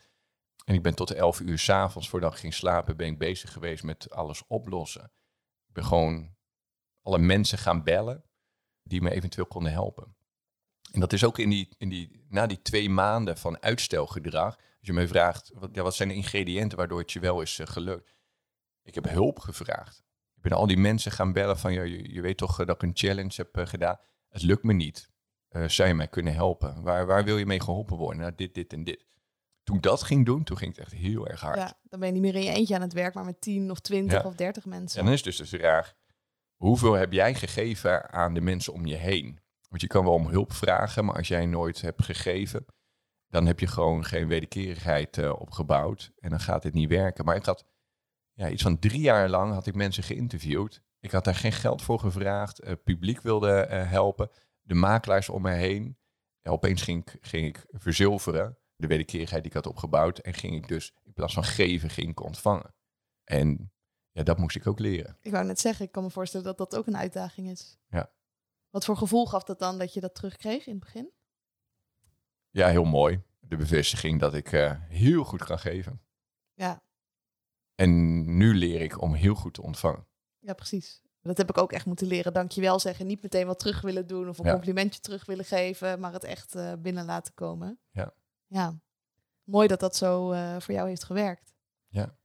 [0.64, 3.82] En ik ben tot elf uur s'avonds, voordat ik ging slapen, ben ik bezig geweest
[3.82, 5.12] met alles oplossen.
[5.66, 6.34] Ik ben gewoon
[7.02, 8.24] alle mensen gaan bellen
[8.82, 10.16] die me eventueel konden helpen.
[10.92, 14.56] En dat is ook in die, in die, na die twee maanden van uitstelgedrag.
[14.56, 17.66] Als je me vraagt, wat, wat zijn de ingrediënten waardoor het je wel is eh,
[17.66, 18.14] gelukt?
[18.82, 20.02] Ik heb hulp gevraagd.
[20.34, 22.74] Ik ben al die mensen gaan bellen van, ja, je, je weet toch eh, dat
[22.74, 23.98] ik een challenge heb gedaan.
[24.28, 25.12] Het lukt me niet.
[25.54, 26.82] Eh, zou je mij kunnen helpen?
[26.82, 28.20] Waar, waar wil je mee geholpen worden?
[28.20, 29.04] Nou, dit, dit en dit.
[29.62, 31.56] Toen ik dat ging doen, toen ging het echt heel erg hard.
[31.56, 33.70] Ja, dan ben je niet meer in je eentje aan het werk, maar met 10
[33.70, 34.28] of 20 Ja.
[34.28, 34.98] of 30 mensen.
[34.98, 35.94] En dan is dus de vraag,
[36.56, 39.40] hoeveel heb jij gegeven aan de mensen om je heen?
[39.68, 42.64] Want je kan wel om hulp vragen, maar als jij nooit hebt gegeven,
[43.28, 47.24] dan heb je gewoon geen wederkerigheid eh, opgebouwd en dan gaat het niet werken.
[47.24, 47.64] Maar ik had
[48.32, 50.82] ja, iets van drie jaar lang had ik mensen geïnterviewd.
[51.00, 52.60] Ik had daar geen geld voor gevraagd.
[52.64, 54.30] Het publiek wilde eh, helpen.
[54.66, 55.98] De makelaars om me heen.
[56.42, 58.58] Opeens ging ik, ging ik verzilveren.
[58.76, 60.18] De wederkerigheid die ik had opgebouwd.
[60.18, 62.74] En ging ik dus in plaats van geven, ging ik ontvangen.
[63.24, 63.72] En
[64.10, 65.16] ja, dat moest ik ook leren.
[65.20, 67.78] Ik wou net zeggen, ik kan me voorstellen dat dat ook een uitdaging is.
[67.88, 68.12] Ja.
[68.70, 71.10] Wat voor gevoel gaf dat dan dat je dat terugkreeg in het begin?
[72.50, 73.22] Ja, heel mooi.
[73.40, 76.02] De bevestiging dat ik eh, heel goed kan geven.
[76.54, 76.82] Ja,
[77.74, 80.06] En nu leer ik om heel goed te ontvangen.
[80.38, 81.02] ja precies.
[81.28, 82.32] Dat heb ik ook echt moeten leren.
[82.32, 83.06] Dankjewel zeggen.
[83.06, 84.52] Niet meteen wat terug willen doen of een Ja.
[84.52, 87.78] complimentje terug willen geven, maar het echt eh, binnen laten komen.
[87.90, 88.14] Ja.
[88.46, 88.78] Ja.
[89.44, 91.52] Mooi dat dat zo eh, voor jou heeft gewerkt.
[91.88, 92.16] Ja.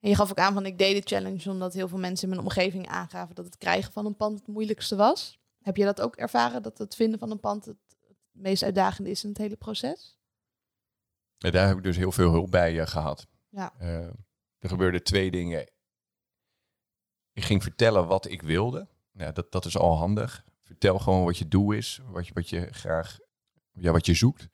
[0.00, 2.34] En je gaf ook aan van ik deed de challenge omdat heel veel mensen in
[2.34, 5.38] mijn omgeving aangaven dat het krijgen van een pand het moeilijkste was.
[5.62, 9.10] Heb je dat ook ervaren dat het vinden van een pand het, het meest uitdagende
[9.10, 10.18] is in het hele proces?
[11.38, 13.26] Daar heb ik dus heel veel hulp bij eh, gehad.
[13.48, 13.72] Ja.
[14.58, 15.70] Er gebeurden twee dingen.
[17.34, 18.88] Ik ging vertellen wat ik wilde.
[19.12, 20.44] Dat, dat is al handig.
[20.62, 23.18] Vertel gewoon wat je doel is, wat je, wat je graag,
[23.72, 24.48] ja, wat je zoekt.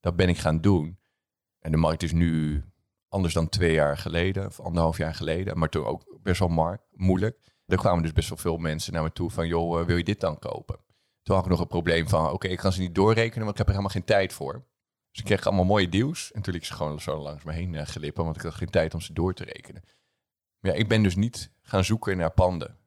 [0.00, 0.98] Dat ben ik gaan doen.
[1.58, 2.64] En de markt is nu
[3.08, 7.54] anders dan twee jaar geleden, of anderhalf jaar geleden, maar toen ook best wel moeilijk.
[7.66, 10.04] Er kwamen dus best wel veel mensen naar me toe van, joh, eh, wil je
[10.04, 10.78] dit dan kopen?
[11.22, 13.56] Toen had ik nog een probleem van, oké, ik kan ze niet doorrekenen, want ik
[13.56, 14.66] heb er helemaal geen tijd voor.
[15.10, 16.32] Dus ik kreeg allemaal mooie deals.
[16.32, 18.54] En toen liet ik ze gewoon zo langs me heen eh, glippen, want ik had
[18.54, 19.82] geen tijd om ze door te rekenen.
[20.60, 22.78] Maar ja, ik ben dus niet gaan zoeken naar panden.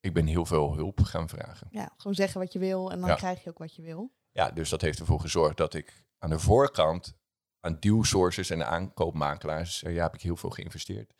[0.00, 1.66] Ik ben heel veel hulp gaan vragen.
[1.70, 3.14] Ja, gewoon zeggen wat je wil en dan Ja.
[3.14, 4.12] krijg je ook wat je wil.
[4.30, 7.14] Ja, dus dat heeft ervoor gezorgd dat ik aan de voorkant
[7.60, 11.14] aan deal sources en aankoopmakelaars, ja, heb ik heel veel geïnvesteerd.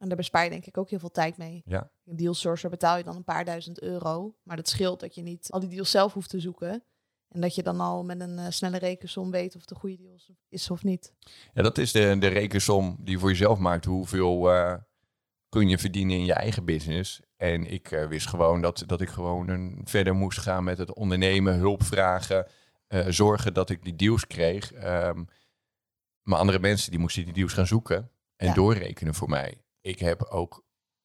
[0.00, 1.62] En daar bespaar je denk ik ook heel veel tijd mee.
[1.64, 1.90] Ja.
[2.04, 4.34] Een deal sourcer betaal je dan een paar duizend euro.
[4.42, 6.84] Maar dat scheelt dat je niet al die deals zelf hoeft te zoeken.
[7.28, 10.14] En dat je dan al met een eh, snelle rekensom weet of een goede deal
[10.14, 11.14] is- is of niet.
[11.54, 13.84] Ja, dat is de, de rekensom die je voor jezelf maakt.
[13.84, 14.74] Hoeveel eh,
[15.50, 17.20] kun je verdienen in je eigen business?
[17.36, 20.94] En ik eh, wist gewoon dat, dat ik gewoon een, verder moest gaan met het
[20.94, 22.46] ondernemen, hulp vragen,
[22.86, 24.72] eh, zorgen dat ik die deals kreeg.
[24.72, 25.24] Ehm,
[26.22, 28.54] maar andere mensen die moesten die deals gaan zoeken en Ja.
[28.54, 29.62] doorrekenen voor mij.
[29.80, 30.64] Ik heb ook,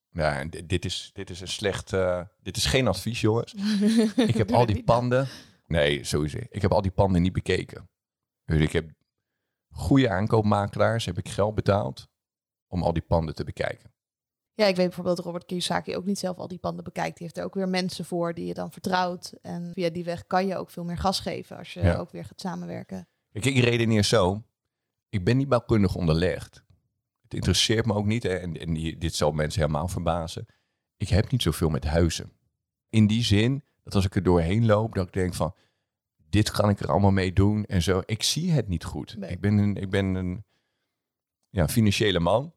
[0.10, 3.54] nou, dit- is, dit is een slecht, eh, dit is geen advies jongens.
[4.32, 5.28] Ik heb al die panden.
[5.68, 6.38] Nee, sowieso.
[6.50, 7.90] Ik heb al die panden niet bekeken.
[8.46, 8.90] Dus ik heb
[9.72, 12.08] goede aankoopmakelaars, heb ik geld betaald
[12.68, 13.94] om al die panden te bekijken.
[14.56, 17.18] Ja, ik weet bijvoorbeeld dat Robert Kiyosaki ook niet zelf al die panden bekijkt.
[17.18, 19.34] Die heeft er ook weer mensen voor die je dan vertrouwt.
[19.42, 21.96] En via die weg kan je ook veel meer gas geven als je Ja.
[21.96, 23.08] ook weer gaat samenwerken.
[23.32, 24.44] Kijk, ik redeneer zo.
[25.10, 26.64] Ik ben niet bouwkundig onderlegd.
[27.22, 28.24] Het interesseert me ook niet.
[28.24, 30.46] hè, En, en die- dit zal mensen helemaal verbazen.
[30.98, 32.32] Ik heb niet zoveel met huizen.
[32.90, 35.56] In die zin dat als ik er doorheen loop, dat ik denk van...
[36.30, 38.02] dit kan ik er allemaal mee doen en zo.
[38.06, 39.18] Ik zie het niet goed.
[39.18, 39.30] Nee.
[39.30, 40.44] Ik ben een, ik ben een
[41.50, 42.54] ja, financiële man.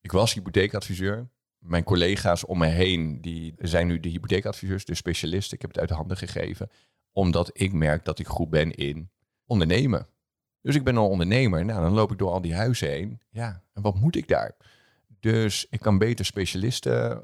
[0.00, 1.28] Ik was hypotheekadviseur.
[1.58, 5.54] Mijn collega's om me heen, die zijn nu de hypotheekadviseurs, de specialisten.
[5.54, 6.70] Ik heb het uit de handen gegeven,
[7.12, 9.10] omdat ik merk dat ik goed ben in
[9.46, 10.08] ondernemen.
[10.60, 11.64] Dus ik ben een ondernemer.
[11.64, 13.20] Nou, dan loop ik door al die huizen heen.
[13.30, 14.56] Ja, en wat moet ik daar?
[15.20, 17.22] Dus ik kan beter specialisten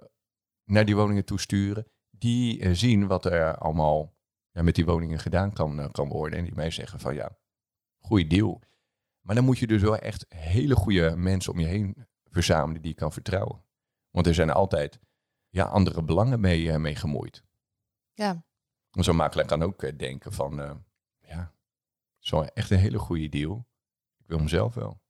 [0.64, 1.86] naar die woningen toesturen.
[2.10, 4.14] Die eh, zien wat er allemaal
[4.50, 6.38] ja, met die woningen gedaan kan, eh, kan worden.
[6.38, 7.36] En die mij zeggen van ja,
[7.98, 8.60] goede deal.
[9.20, 12.90] Maar dan moet je dus wel echt hele goede mensen om je heen verzamelen die
[12.90, 13.63] je kan vertrouwen.
[14.14, 14.98] Want er zijn altijd
[15.50, 17.44] ja, andere belangen mee, eh, mee gemoeid.
[18.12, 18.44] Ja,
[18.90, 20.70] Zo'n makelaar kan ook eh, denken van eh,
[21.20, 21.52] ja,
[22.18, 23.66] zo echt een hele goede deal.
[24.18, 25.00] Ik wil hem zelf wel.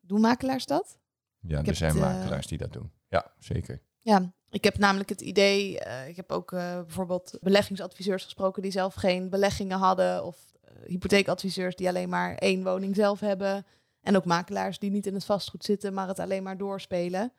[0.00, 0.98] doen makelaars dat?
[1.40, 2.92] Ja, er zijn het, makelaars die dat doen.
[3.08, 3.82] Ja, zeker.
[4.00, 9.30] Ja, ik heb namelijk het idee, ik heb ook bijvoorbeeld beleggingsadviseurs gesproken die zelf geen
[9.30, 10.52] beleggingen hadden, of
[10.84, 13.66] hypotheekadviseurs die alleen maar één woning zelf hebben,
[14.00, 17.32] en ook makelaars die niet in het vastgoed zitten, maar het alleen maar doorspelen.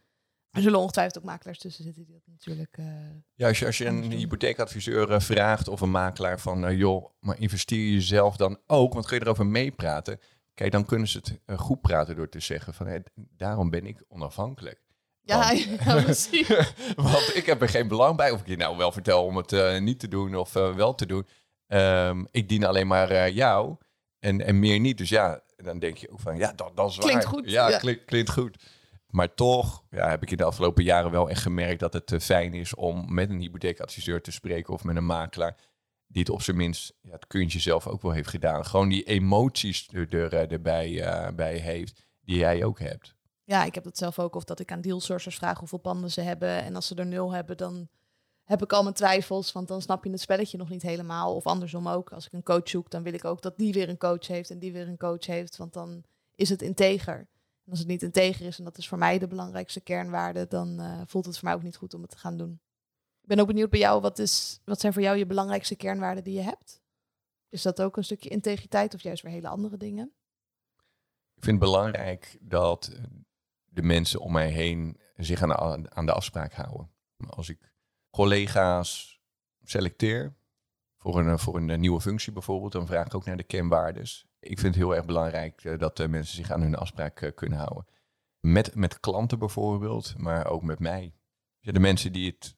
[0.51, 2.77] Er zullen ongetwijfeld ook makelaars tussen zitten die dat natuurlijk.
[2.77, 2.85] eh,
[3.35, 7.09] Ja, als je, als je een hypotheekadviseur eh, vraagt of een makelaar van, eh, joh,
[7.19, 10.19] maar investeer je zelf dan ook, want kun je erover meepraten?
[10.53, 14.81] Kijk, dan kunnen ze het goed praten door te zeggen van, daarom ben ik onafhankelijk.
[15.21, 16.47] ja, Want- ja, precies.
[16.95, 19.79] Want ik heb er geen belang bij of ik je nou wel vertel om het
[19.81, 21.27] niet te doen of wel te doen.
[21.67, 23.75] Ehm, ik dien alleen maar jou
[24.19, 24.97] en, en meer niet.
[24.97, 27.33] Dus ja, dan denk je ook van, ja, dat, dat is Klinkt waar.
[27.33, 27.77] goed, Ja, ja.
[27.77, 28.57] Klinkt, klinkt goed.
[29.09, 32.19] Maar toch ja, heb ik in de afgelopen jaren wel echt gemerkt dat het eh,
[32.19, 35.55] fijn is om met een hypotheekadviseur te spreken of met een makelaar
[36.07, 38.65] die het op zijn minst ja, het kuntje zelf ook wel heeft gedaan.
[38.65, 43.15] Gewoon die emoties er, eh, erbij eh, bij heeft die jij ook hebt.
[43.43, 44.35] Ja, ik heb dat zelf ook.
[44.35, 46.63] Of dat ik aan dealsourcers vraag hoeveel panden ze hebben.
[46.63, 47.89] En als ze er nul hebben, dan
[48.43, 49.51] heb ik al mijn twijfels.
[49.51, 51.35] Want dan snap je het spelletje nog niet helemaal.
[51.35, 52.11] Of andersom ook.
[52.11, 54.49] Als ik een coach zoek, dan wil ik ook dat die weer een coach heeft.
[54.49, 55.57] En die weer een coach heeft.
[55.57, 56.03] Want dan
[56.35, 57.27] is het integer.
[57.69, 60.79] En als het niet integer is, en dat is voor mij de belangrijkste kernwaarde, dan
[60.79, 62.61] eh, voelt het voor mij ook niet goed om het te gaan doen.
[63.21, 66.23] Ik ben ook benieuwd bij jou, wat, is, wat zijn voor jou je belangrijkste kernwaarden
[66.23, 66.81] die je hebt?
[67.49, 70.13] Is dat ook een stukje integriteit of juist weer hele andere dingen?
[71.35, 72.99] Ik vind het belangrijk dat
[73.65, 76.91] de mensen om mij heen zich aan de, aan de afspraak houden.
[77.29, 77.73] Als ik
[78.09, 79.21] collega's
[79.61, 80.35] selecteer
[80.97, 84.28] voor een, voor een eh, nieuwe functie bijvoorbeeld, dan vraag ik ook naar de kenwaardes.
[84.39, 87.31] Ik vind het heel erg belangrijk eh, dat de mensen zich aan hun afspraak eh,
[87.35, 87.85] kunnen houden.
[88.39, 91.13] Met, met klanten bijvoorbeeld, maar ook met mij.
[91.59, 92.55] De mensen die, het,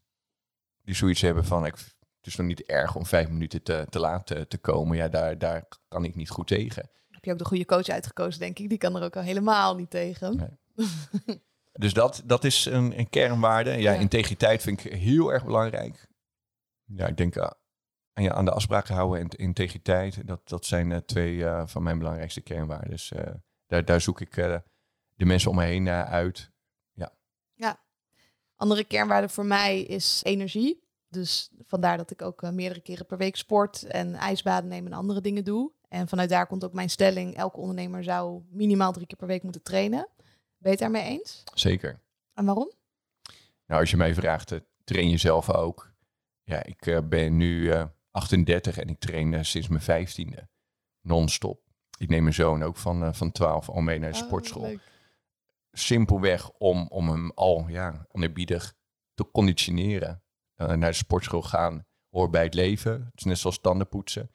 [0.81, 3.99] die zoiets hebben van, ik, het is nog niet erg om vijf minuten te, te
[3.99, 4.97] laat eh, te komen.
[4.97, 6.89] Ja, daar, daar kan ik niet goed tegen.
[7.09, 8.69] Heb je ook de goede coach uitgekozen, denk ik.
[8.69, 10.35] Die kan er ook al helemaal niet tegen.
[10.35, 10.87] Nee.
[11.71, 13.69] Dus dat, dat is een, een kernwaarde.
[13.71, 13.99] Ja, Ja.
[13.99, 16.07] integriteit vind ik heel erg belangrijk.
[16.85, 17.51] Ja, ik denk eh,
[18.21, 20.27] aan, je, aan de afspraken houden en integriteit.
[20.27, 22.89] Dat, dat zijn eh, twee eh, van mijn belangrijkste kernwaarden.
[22.89, 23.33] Dus eh,
[23.67, 24.35] daar, daar zoek ik
[25.15, 26.49] de mensen om me heen uit.
[28.55, 30.83] Andere kernwaarde voor mij is energie.
[31.07, 35.21] Dus vandaar dat ik ook meerdere keren per week sport en ijsbaden neem en andere
[35.21, 35.71] dingen doe.
[35.87, 39.43] En vanuit daar komt ook mijn stelling: elke ondernemer zou minimaal drie keer per week
[39.43, 40.07] moeten trainen.
[40.17, 40.25] Ben
[40.57, 41.43] je het daarmee eens?
[41.53, 41.99] Zeker.
[42.33, 42.71] En waarom?
[43.67, 45.93] Nou, als je mij vraagt, train je zelf ook?
[46.43, 47.71] Ja, ik ben nu
[48.11, 50.49] 38 en ik train eh, sinds mijn vijftiende.
[51.01, 51.61] Non-stop.
[51.97, 54.77] Ik neem mijn zoon ook van, eh, van 12 al mee naar de sportschool.
[55.71, 58.73] simpelweg om, om hem al ja, oneerbiedig
[59.13, 60.23] te conditioneren.
[60.55, 62.91] Eh, naar de sportschool gaan hoort bij het leven.
[62.91, 64.31] Het is net zoals tanden poetsen.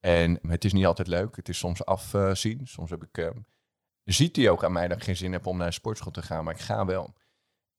[0.00, 1.36] En het is niet altijd leuk.
[1.36, 2.66] Het is soms afzien.
[2.66, 3.30] Soms heb ik, eh,
[4.04, 6.22] ziet hij ook aan mij dat ik geen zin heb om naar de sportschool te
[6.22, 6.44] gaan.
[6.44, 7.14] Maar ik ga wel.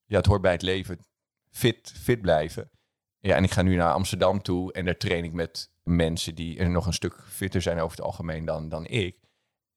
[0.06, 1.06] Ja, het hoort bij het leven.
[1.50, 2.72] Fit, fit blijven.
[3.20, 4.74] Ja, en ik ga nu naar Amsterdam toe.
[4.74, 8.06] En daar train ik met mensen die er nog een stuk fitter zijn over het
[8.06, 9.18] algemeen dan, dan ik.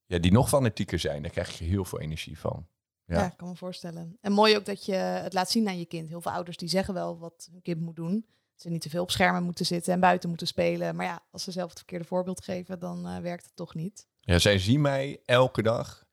[0.07, 1.23] Ja, die nog fanatieker zijn.
[1.23, 2.67] Daar krijg je heel veel energie van.
[3.05, 3.19] Ja.
[3.19, 3.27] Ja.
[3.27, 4.19] ik kan me voorstellen.
[4.21, 6.09] En mooi ook dat je het laat zien aan je kind.
[6.09, 8.27] Heel veel ouders die zeggen wel wat hun kind moet doen.
[8.53, 10.97] Dat ze niet te veel op schermen moeten zitten en buiten moeten spelen.
[10.97, 14.07] Maar ja, als ze zelf het verkeerde voorbeeld geven, dan eh, werkt het toch niet.
[14.21, 16.05] Ja, zij zien mij elke dag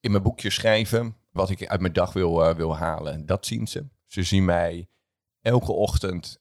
[0.00, 3.26] in mijn boekje schrijven wat ik uit mijn dag wil, eh, wil halen.
[3.26, 3.86] Dat zien ze.
[4.06, 4.88] Ze zien mij
[5.42, 6.40] elke ochtend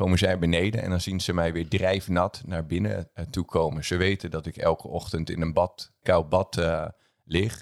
[0.00, 3.84] komen zij beneden en dan zien ze mij weer drijfnat naar binnen eh, toe komen.
[3.84, 6.86] Ze weten dat ik elke ochtend in een bad, koud bad eh,
[7.24, 7.56] lig.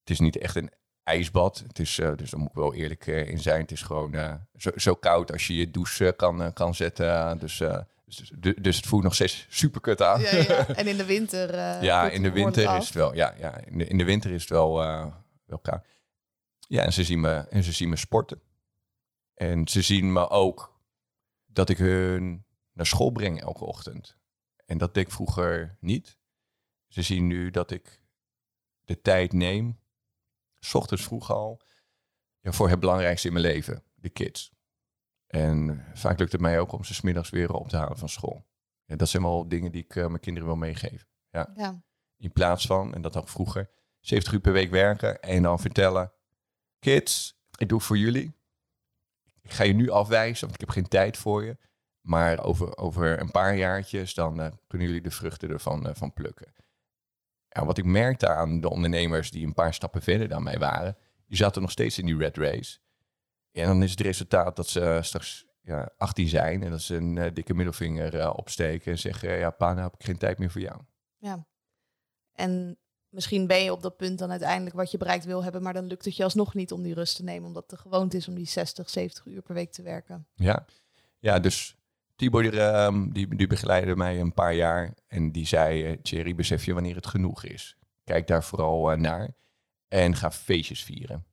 [0.00, 0.70] Het is niet echt een
[1.04, 1.62] ijsbad.
[1.66, 3.60] Het is, eh, dus daar moet ik wel eerlijk in zijn.
[3.60, 7.38] Het is gewoon zo, zo koud als je je douche kan, kan zetten.
[7.38, 7.62] dus,
[8.04, 10.20] dus, dus het voelt nog steeds super kut aan.
[10.20, 10.66] Ja, ja.
[10.66, 11.54] En in de winter.
[11.84, 13.14] Ja, in de winter is het wel.
[13.14, 14.74] Ja, ja in, de, in de winter is het wel,
[15.44, 15.84] wel koud.
[16.68, 18.40] Ja, en ze, zien me, en ze zien me sporten.
[19.34, 20.80] En ze zien me ook
[21.46, 24.18] dat ik hun naar school breng elke ochtend.
[24.64, 26.18] En dat deed ik vroeger niet.
[26.88, 28.02] Ze zien nu dat ik
[28.84, 29.80] de tijd neem,
[30.58, 31.62] s ochtends vroeg al,
[32.40, 34.52] ja, voor het belangrijkste in mijn leven, de kids.
[35.26, 38.46] En vaak lukt het mij ook om ze smiddags weer op te halen van school.
[38.84, 41.08] En dat zijn wel dingen die ik uh, mijn kinderen wil meegeven.
[41.30, 41.52] Ja.
[41.54, 41.82] Ja.
[42.16, 46.12] In plaats van, en dat ook vroeger, 70 uur per week werken en dan vertellen,
[46.78, 48.34] kids, ik doe het voor jullie.
[49.42, 51.56] Ik ga je nu afwijzen, want ik heb geen tijd voor je.
[52.00, 56.12] Maar over, over een paar jaartjes, dan uh, kunnen jullie de vruchten ervan uh, van
[56.12, 56.52] plukken.
[57.48, 60.96] Ja, wat ik merkte aan de ondernemers die een paar stappen verder dan mij waren,
[61.26, 62.78] die zaten nog steeds in die red race.
[63.52, 67.34] En dan is het resultaat dat ze straks ja, 18 zijn en dat ze een
[67.34, 70.80] dikke middelvinger opsteken en zeggen, ja pa, nou heb ik geen tijd meer voor jou.
[71.18, 71.46] Ja,
[72.32, 72.78] en
[73.12, 75.86] misschien ben je op dat punt dan uiteindelijk wat je bereikt wil hebben, maar dan
[75.86, 78.34] lukt het je alsnog niet om die rust te nemen, omdat de gewoonte is om
[78.34, 80.26] die 60, 70 uur per week te werken.
[80.34, 80.64] Ja,
[81.18, 81.76] ja dus
[82.16, 86.34] Tibor die, um, die, die begeleidde mij een paar jaar en die zei, uh, Thierry,
[86.34, 87.76] besef je wanneer het genoeg is?
[88.04, 89.34] Kijk daar vooral uh, naar
[89.88, 91.26] en ga feestjes vieren.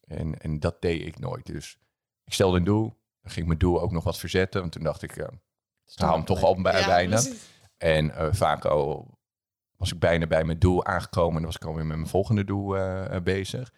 [0.00, 1.46] En, en dat deed ik nooit.
[1.46, 1.78] Dus
[2.24, 2.82] ik stelde een doel,
[3.22, 5.26] dan ging ik mijn doel ook nog wat verzetten, want toen dacht ik, uh,
[5.94, 7.16] hou hem toch al bij, ja, bijna.
[7.16, 7.54] Precies.
[7.76, 9.15] En vaak al
[9.76, 12.76] was ik bijna bij mijn doel aangekomen en was ik alweer met mijn volgende doel
[12.76, 13.72] uh, bezig.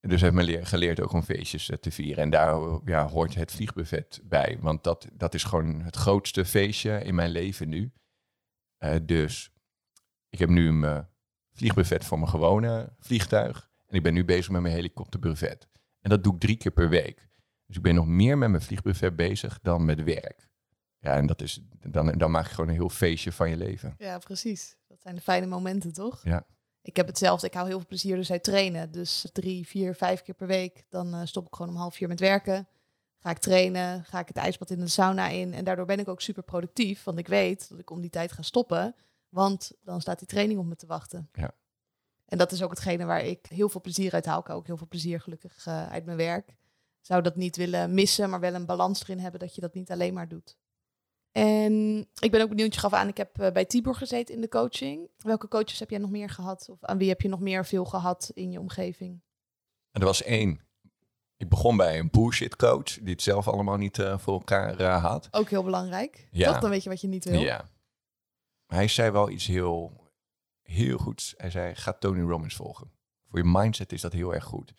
[0.00, 2.22] Dus heb me geleerd ook om feestjes uh, te vieren.
[2.22, 4.58] En daar ja, hoort het vliegbuffet bij.
[4.60, 7.92] Want dat, dat is gewoon het grootste feestje in mijn leven nu.
[9.02, 9.52] Dus
[10.28, 11.08] ik heb nu mijn
[11.52, 13.70] vliegbuffet voor mijn gewone vliegtuig.
[13.86, 15.68] En ik ben nu bezig met mijn helikopterbuffet.
[16.00, 17.28] En dat doe ik drie keer per week.
[17.66, 20.48] Dus ik ben nog meer met mijn vliegbuffet bezig dan met werk.
[21.02, 23.94] Ja, en dat is, dan, dan maak je gewoon een heel feestje van je leven.
[23.98, 24.76] Ja, precies.
[24.88, 26.20] Dat zijn de fijne momenten, toch?
[26.24, 26.46] Ja.
[26.82, 27.46] Ik heb hetzelfde.
[27.46, 28.92] Ik hou heel veel plezier dus uit trainen.
[28.92, 30.84] Dus drie, vier, vijf keer per week.
[30.88, 32.68] Dan uh, stop ik gewoon om half vier met werken.
[33.18, 35.54] Ga ik trainen, ga ik het ijsbad in de sauna in.
[35.54, 37.04] En daardoor ben ik ook super productief.
[37.04, 38.94] Want ik weet dat ik om die tijd ga stoppen.
[39.28, 41.28] Want dan staat die training op me te wachten.
[41.32, 41.54] Ja.
[42.24, 44.40] En dat is ook hetgene waar ik heel veel plezier uit haal.
[44.40, 46.56] Ik ook heel veel plezier gelukkig uh, uit mijn werk.
[47.00, 49.90] Zou dat niet willen missen, maar wel een balans erin hebben dat je dat niet
[49.90, 50.56] alleen maar doet.
[51.32, 54.40] En ik ben ook benieuwd, je gaf aan, ik heb uh, bij Tibor gezeten in
[54.40, 55.10] de coaching.
[55.16, 56.68] Welke coaches heb jij nog meer gehad?
[56.68, 59.22] Of aan wie heb je nog meer veel gehad in je omgeving?
[59.90, 60.60] Er was één.
[61.36, 65.04] Ik begon bij een bullshit coach, die het zelf allemaal niet uh, voor elkaar uh,
[65.04, 65.28] had.
[65.30, 66.28] Ook heel belangrijk.
[66.30, 66.50] Ja.
[66.50, 67.40] Toch, dan weet je wat je niet wil.
[67.40, 67.68] Ja.
[68.66, 70.10] Hij zei wel iets heel,
[70.62, 71.34] heel goeds.
[71.36, 72.92] Hij zei, ga Tony Robbins volgen.
[73.28, 74.74] Voor je mindset is dat heel erg goed.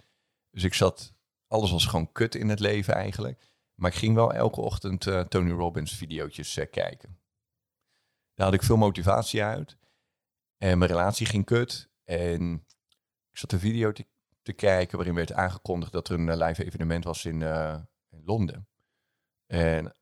[0.50, 1.14] Dus ik zat,
[1.48, 3.53] alles was gewoon kut in het leven eigenlijk.
[3.84, 7.20] Maar ik ging wel elke ochtend uh, Tony Robbins video's uh, kijken.
[8.34, 9.78] Daar had ik veel motivatie uit.
[10.58, 11.90] En mijn relatie ging kut.
[12.04, 12.66] En
[13.32, 13.92] ik zat een video
[14.42, 17.42] te, kijken waarin werd aangekondigd dat er een uh, live evenement was in,
[18.10, 18.68] in, Londen.
[19.46, 19.96] En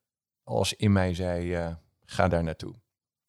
[0.43, 2.81] alles in mij zei, ga daar naartoe.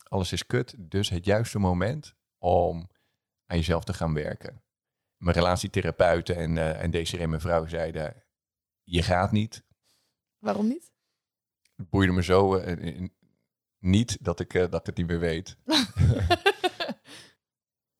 [0.03, 2.91] Alles is kut, dus het juiste moment om
[3.47, 4.62] aan jezelf te gaan werken.
[5.17, 8.25] Mijn relatietherapeuten en, en deze en mijn vrouw zeiden,
[8.83, 9.65] je gaat niet,
[10.43, 10.93] Waarom niet?
[11.77, 13.09] Het boeide me zo uh,
[13.79, 15.57] niet dat ik, uh, dat ik het niet meer weet.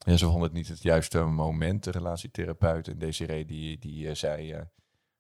[0.07, 2.89] ja, ze vonden het niet het juiste moment, de relatietherapeut.
[2.89, 4.53] En Desiree die, die uh, zei,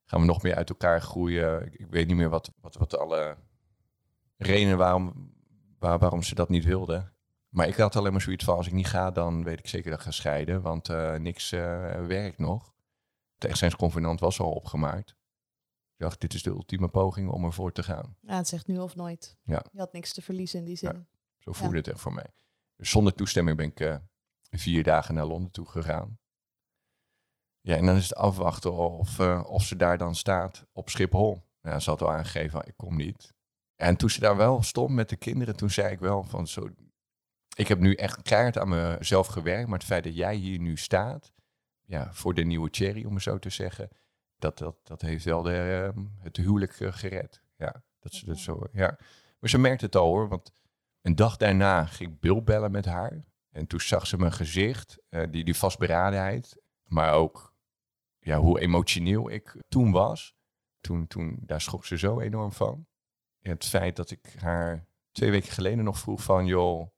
[0.05, 1.67] gaan we nog meer uit elkaar groeien?
[1.67, 3.37] Ik, ik, weet niet meer wat, wat, wat alle
[4.37, 5.33] redenen waarom,
[5.79, 7.13] waar, waarom ze dat niet wilden.
[7.49, 9.91] Maar ik had alleen maar zoiets van, als ik niet ga, dan weet ik zeker
[9.91, 10.63] dat ik ga scheiden.
[10.63, 12.75] Want niks werkt nog.
[13.39, 15.17] De echtscheidsconvenant was al opgemaakt
[16.03, 18.17] dacht, dit is de ultieme poging om ervoor te gaan.
[18.21, 19.37] Ja, het zegt nu of nooit.
[19.43, 19.65] Ja.
[19.73, 20.93] Je had niks te verliezen in die zin.
[20.93, 21.07] Ja,
[21.38, 22.31] zo voelde het echt voor mij.
[22.77, 23.97] Dus zonder toestemming ben ik uh,
[24.51, 26.19] vier dagen naar Londen toe gegaan.
[27.61, 31.43] Ja, en dan is het afwachten of, uh, of ze daar dan staat op Schiphol.
[31.61, 33.35] Ja, ze had al aangegeven, ik kom niet.
[33.77, 36.69] En toen ze daar wel stond met de kinderen, toen zei ik wel van zo...
[37.57, 40.77] Ik heb nu echt keihard aan mezelf gewerkt, maar het feit dat jij hier nu
[40.77, 41.33] staat,
[41.81, 43.88] ja, voor de nieuwe Cherry, om het zo te zeggen,
[44.42, 47.42] dat, dat, dat heeft wel de, uh, het huwelijk uh, gered.
[47.57, 48.66] Ja, dat ze dat zo.
[48.72, 48.98] Ja.
[49.38, 50.52] Maar ze merkte het al hoor, want
[51.02, 53.24] een dag daarna ging ik Bill bellen met haar.
[53.51, 57.55] En toen zag ze mijn gezicht, uh, die, die vastberadenheid, maar ook
[58.18, 60.34] ja, hoe emotioneel ik toen was.
[60.80, 62.86] Toen, toen, daar schrok ze zo enorm van.
[63.40, 66.91] En het feit dat ik haar twee weken geleden nog vroeg van, joh,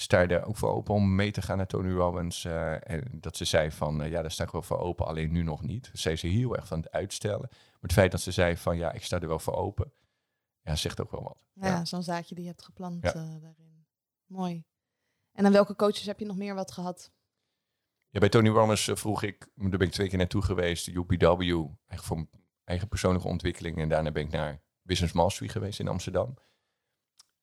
[0.00, 2.44] sta je er ook voor open om mee te gaan naar Tony Robbins?
[2.44, 5.32] Uh, en dat ze zei van, uh, ja, daar sta ik wel voor open, alleen
[5.32, 5.90] nu nog niet.
[5.92, 7.48] Zij is heel erg van het uitstellen.
[7.50, 9.92] Maar het feit dat ze zei van, ja, ik sta er wel voor open,
[10.62, 11.46] ja, zegt ook wel wat.
[11.52, 11.84] Ja, ja.
[11.84, 13.14] zo'n zaadje die je hebt geplant ja.
[13.14, 13.86] uh, daarin.
[14.26, 14.64] Mooi.
[15.32, 17.12] En aan welke coaches heb je nog meer wat gehad?
[18.08, 22.02] Ja, bij Tony Robbins vroeg ik, daar ben ik twee keer naartoe geweest, UPW, eigenlijk
[22.02, 22.28] voor mijn
[22.64, 23.78] eigen persoonlijke ontwikkeling.
[23.78, 26.34] En daarna ben ik naar Business Mastery geweest in Amsterdam.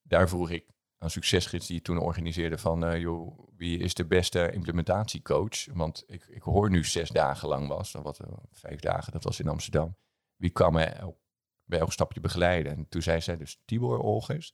[0.01, 4.05] Daar vroeg ik een succesgids die je toen organiseerde van, eh, joh, wie is de
[4.05, 5.65] beste implementatiecoach?
[5.73, 9.23] Want ik, ik hoor nu zes dagen lang was, of wat, eh, vijf dagen, dat
[9.23, 9.95] was in Amsterdam.
[10.35, 11.19] Wie kwam me el-
[11.65, 12.75] bij elk stapje begeleiden?
[12.75, 14.53] En toen zei zij dus Tibor Olgers,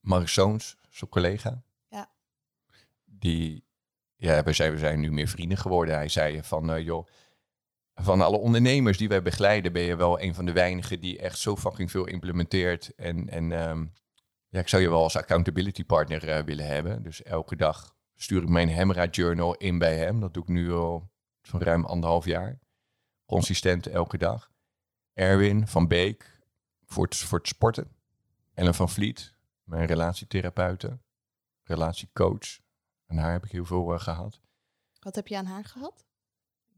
[0.00, 1.62] Mark Zoons, zijn collega.
[1.88, 2.10] Ja.
[3.04, 3.64] Die,
[4.16, 5.94] ja, we zijn, we zijn nu meer vrienden geworden.
[5.94, 7.06] Hij zei van, eh, joh,
[7.94, 11.38] van alle ondernemers die wij begeleiden, ben je wel een van de weinigen die echt
[11.38, 12.94] zo fucking veel implementeert.
[12.94, 13.86] En, en ehm,
[14.50, 17.02] ja, ik zou je wel als accountability partner eh, willen hebben.
[17.02, 20.20] Dus elke dag stuur ik mijn Hemra Journal in bij hem.
[20.20, 21.10] Dat doe ik nu al
[21.42, 22.58] zo'n ruim anderhalf jaar.
[23.26, 24.50] Consistent elke dag.
[25.12, 26.40] Erwin van Beek
[26.84, 27.96] voor het, voor het sporten.
[28.54, 30.98] Ellen van Vliet, mijn relatietherapeute,
[31.62, 32.58] relatiecoach.
[33.06, 34.40] En haar heb ik heel veel eh, gehad.
[35.00, 36.06] Wat heb je aan haar gehad?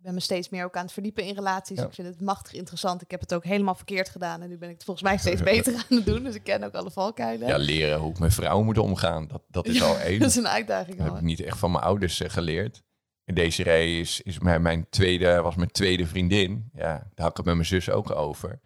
[0.03, 1.78] Ik ben me steeds meer ook aan het verdiepen in relaties.
[1.78, 1.86] Ja.
[1.86, 3.03] Ik vind het machtig interessant.
[3.03, 4.42] Ik heb het ook helemaal verkeerd gedaan.
[4.42, 6.22] En nu ben ik het volgens mij steeds beter aan het doen.
[6.22, 7.48] Dus ik ken ook alle valkuilen.
[7.48, 9.26] Ja, leren hoe ik met vrouwen moet omgaan.
[9.28, 10.20] Dat, dat is al één.
[10.20, 12.82] dat is een uitdaging Dat heb ik niet echt van mijn ouders eh, geleerd.
[13.24, 16.70] En Desiree is, is mijn, mijn tweede, was mijn tweede vriendin.
[16.72, 18.61] Ja, daar had ik het met mijn zus ook over.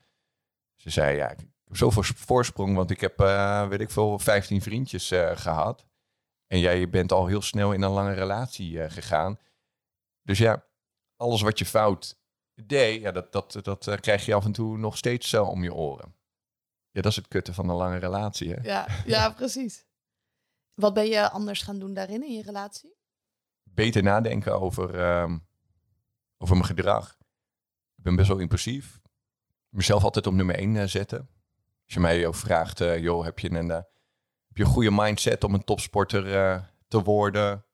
[0.76, 4.62] Ze zei, ja, ik heb zoveel voorsprong, want ik heb, eh, weet ik veel, 15
[4.62, 5.86] vriendjes eh, gehad.
[6.46, 9.38] En jij bent al heel snel in een lange relatie gegaan.
[10.22, 10.65] Dus ja,
[11.16, 12.18] alles wat je fout
[12.54, 15.62] deed, ja, dat, dat, dat eh, krijg je af en toe nog steeds zo om
[15.62, 16.14] je oren.
[16.90, 18.60] Ja, dat is het kutte van een lange relatie, hè?
[18.62, 19.84] Ja, ja, precies.
[20.74, 22.96] Wat ben je anders gaan doen daarin in je relatie?
[23.76, 25.38] beter nadenken over, ehm,
[26.38, 27.16] over mijn gedrag.
[27.96, 29.00] Ik ben best wel impulsief.
[29.68, 31.18] Mezelf altijd op nummer 1 zetten.
[31.84, 33.76] Als je mij ook vraagt, eh, joh, heb je, een, eh,
[34.46, 37.64] heb je een goede mindset om een topsporter eh, te worden?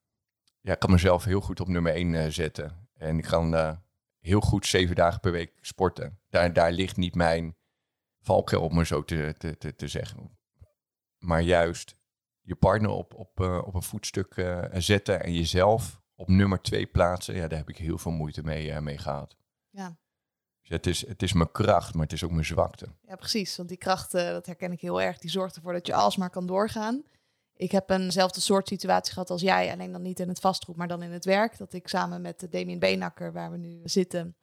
[0.60, 2.81] Ja, ik kan mezelf heel goed op nummer 1 zetten.
[3.02, 3.76] En ik kan eh,
[4.18, 6.18] heel goed zeven dagen per week sporten.
[6.28, 7.56] Daar, daar ligt niet mijn
[8.20, 10.38] valkuil op me zo te, te, te, te zeggen.
[11.18, 11.96] Maar juist
[12.40, 16.86] je partner op, op, eh, op een voetstuk eh, zetten en jezelf op nummer twee
[16.86, 19.36] plaatsen, ja, daar heb ik heel veel moeite mee, mee gehad.
[19.70, 19.96] Ja.
[20.60, 22.86] Dus het, is, het is mijn kracht, maar het is ook mijn zwakte.
[23.00, 23.56] Ja, precies.
[23.56, 26.46] Want die kracht, dat herken ik heel erg, die zorgt ervoor dat je alsmaar kan
[26.46, 27.02] doorgaan.
[27.62, 30.88] Ik heb eenzelfde soort situatie gehad als jij, alleen dan niet in het vastgoed, maar
[30.88, 31.58] dan in het werk.
[31.58, 34.36] Dat ik samen met Damien Beenakker, waar we nu zitten,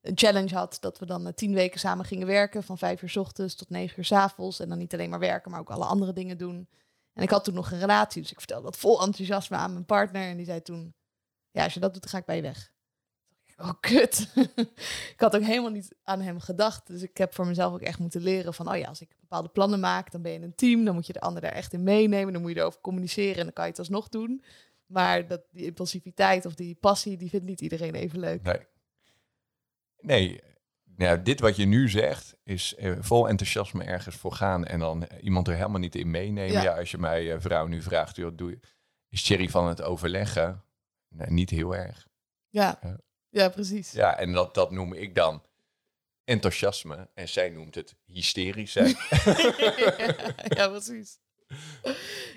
[0.00, 0.76] een challenge had.
[0.80, 3.70] Dat we dan eh, tien weken samen gingen werken, van vijf uur 's ochtends tot
[3.70, 4.60] negen uur 's avonds.
[4.60, 6.68] En dan niet alleen maar werken, maar ook alle andere dingen doen.
[7.12, 9.84] En ik had toen nog een relatie, dus ik vertelde dat vol enthousiasme aan mijn
[9.84, 10.22] partner.
[10.22, 10.94] En die zei toen,
[11.50, 12.72] ja, als je dat doet, dan ga ik bij je weg.
[13.62, 14.32] Oh, kut.
[15.14, 16.86] ik had ook helemaal niet aan hem gedacht.
[16.86, 18.68] Dus ik heb voor mezelf ook echt moeten leren van...
[18.68, 20.84] oh ja, als ik bepaalde plannen maak, dan ben je een team.
[20.84, 22.32] Dan moet je de ander daar echt in meenemen.
[22.32, 24.44] Dan moet je erover communiceren en dan kan je het alsnog doen.
[24.86, 28.42] Maar dat, die impulsiviteit of die passie, die vindt niet iedereen even leuk.
[28.42, 28.66] Nee.
[29.98, 30.40] Nee,
[30.96, 35.06] nou, dit wat je nu zegt, is eh, vol enthousiasme ergens voor gaan en dan
[35.20, 36.52] iemand er helemaal niet in meenemen.
[36.52, 36.62] Ja.
[36.62, 38.60] Ja, als je mij, eh, vrouw, nu vraagt, joh, doe je,
[39.08, 40.64] is Thierry van het overleggen?
[41.08, 42.06] Nee, niet heel erg.
[42.48, 43.00] Ja, Ja.
[43.32, 43.92] Ja precies.
[43.92, 45.42] Ja, en dat, dat noem ik dan
[46.24, 47.08] enthousiasme.
[47.14, 48.88] En zij noemt het hysterisch zijn.
[50.58, 51.18] ja, precies.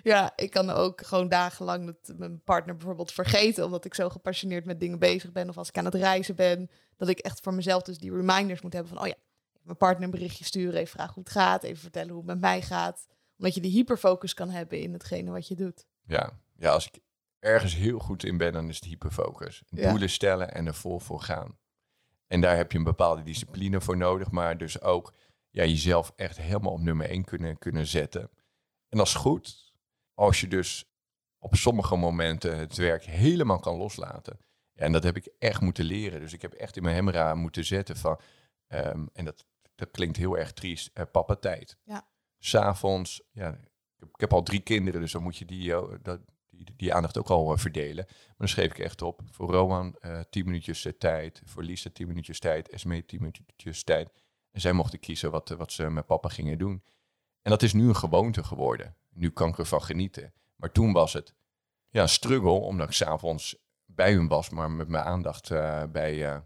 [0.04, 4.66] Ja, ik kan ook gewoon dagenlang dat mijn partner bijvoorbeeld vergeten, omdat ik zo gepassioneerd
[4.66, 5.50] met dingen bezig ben.
[5.50, 8.62] Of als ik aan het reizen ben, dat ik echt voor mezelf dus die reminders
[8.62, 9.16] moet hebben van, oh ja,
[9.62, 12.40] mijn partner een berichtje sturen, even vragen hoe het gaat, even vertellen hoe het met
[12.40, 13.08] mij gaat.
[13.38, 15.86] Omdat je die hyperfocus kan hebben in hetgene wat je doet.
[16.08, 16.40] ja.
[16.58, 17.00] ja, als ik
[17.46, 19.64] ergens heel goed in ben, dan is het hyperfocus.
[19.68, 19.90] Ja.
[19.90, 21.58] Doelen stellen en er vol voor gaan.
[22.28, 25.14] En daar heb je een bepaalde discipline voor nodig, maar dus ook
[25.50, 28.30] ja, jezelf echt helemaal op nummer 1 kunnen, kunnen zetten.
[28.90, 29.74] En dat is goed
[30.14, 30.86] als je dus
[31.40, 34.40] op sommige momenten het werk helemaal kan loslaten.
[34.72, 36.20] Ja, en dat heb ik echt moeten leren.
[36.20, 38.20] Dus ik heb echt in mijn hemra moeten zetten van,
[38.68, 41.78] ehm, en dat, dat klinkt heel erg triest, eh, papa tijd.
[41.84, 42.08] Ja.
[42.38, 45.84] S'avonds, ja, ik heb, ik heb al drie kinderen, dus dan moet je die, eh,
[46.02, 46.20] dat,
[46.76, 48.06] die, aandacht ook al eh, verdelen.
[48.08, 51.90] Maar dan schreef ik echt op, voor Roman eh 10 minuutjes eh, tijd, voor Lisa
[51.90, 54.10] 10 minuutjes tijd, Esme 10 minuutjes tijd.
[54.56, 56.84] En zij mochten kiezen wat, eh, wat ze met papa gingen doen.
[57.42, 58.96] En dat is nu een gewoonte geworden.
[59.10, 60.34] Nu kan ik ervan genieten.
[60.56, 61.34] Maar toen was het
[61.90, 66.26] ja, een struggle, omdat ik s'avonds bij hun was, maar met mijn aandacht eh, bij
[66.32, 66.40] eh,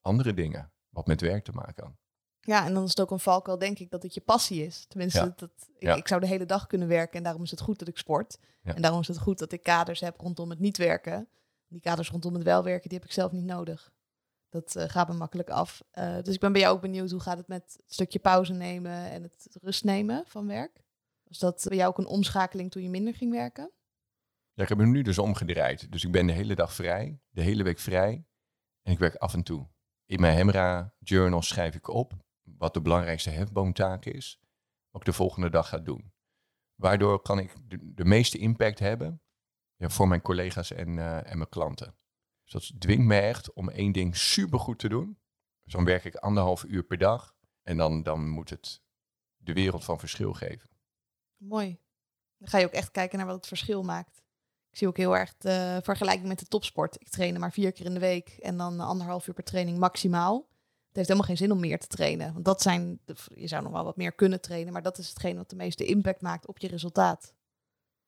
[0.00, 1.94] andere dingen, wat met werk te maken had.
[2.40, 4.84] Ja, en dan is het ook een valkuil, denk ik, dat het je passie is.
[4.88, 5.32] Tenminste, Ja.
[5.36, 5.94] dat, ik, Ja.
[5.94, 8.38] ik zou de hele dag kunnen werken en daarom is het goed dat ik sport.
[8.62, 8.74] Ja.
[8.74, 11.28] En daarom is het goed dat ik kaders heb rondom het niet werken.
[11.68, 13.92] Die kaders rondom het wel werken, die heb ik zelf niet nodig.
[14.48, 15.82] Dat eh, gaat me makkelijk af.
[15.90, 18.52] Eh, dus ik ben bij jou ook benieuwd, hoe gaat het met het stukje pauze
[18.52, 20.82] nemen en het rust nemen van werk?
[21.24, 23.70] Was dat bij jou ook een omschakeling toen je minder ging werken?
[24.52, 25.92] Ja, ik heb hem nu dus omgedraaid.
[25.92, 28.24] Dus ik ben de hele dag vrij, de hele week vrij.
[28.82, 29.66] En ik werk af en toe.
[30.06, 32.12] In mijn Hemra journal schrijf ik op
[32.58, 34.40] wat de belangrijkste hefboomtaak is.
[34.92, 36.12] Ik de volgende dag ga doen.
[36.74, 39.22] Waardoor kan ik de, meeste impact hebben
[39.76, 41.96] ja, voor mijn collega's en, eh, en mijn klanten.
[42.42, 45.18] Dus dat dwingt me echt om één ding supergoed te doen.
[45.64, 47.36] Dus dan werk ik anderhalf uur per dag.
[47.62, 48.82] En dan, dan moet het
[49.36, 50.70] de wereld van verschil geven.
[51.36, 51.78] Mooi.
[52.38, 54.22] Dan ga je ook echt kijken naar wat het verschil maakt.
[54.70, 57.00] Ik zie ook heel erg de vergelijking met de topsport.
[57.00, 60.48] Ik train maar vier keer in de week en dan anderhalf uur per training maximaal.
[60.88, 62.32] Het heeft helemaal geen zin om meer te trainen.
[62.32, 65.08] Want dat zijn, de, je zou nog wel wat meer kunnen trainen, maar dat is
[65.08, 67.34] hetgeen wat de meeste impact maakt op je resultaat.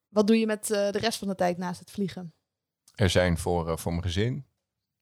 [0.08, 2.34] Wat doe je met eh, de rest van de tijd naast het vliegen?
[2.94, 4.46] Er zijn voor, uh, voor mijn gezin,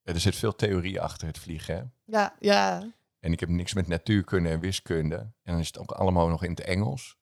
[0.03, 1.77] er zit veel theorie achter het vliegen.
[1.77, 1.83] Hè?
[2.05, 2.93] Ja, ja.
[3.21, 5.17] En ik heb niks met natuurkunde en wiskunde.
[5.17, 7.17] En dan is het ook allemaal nog in het Engels.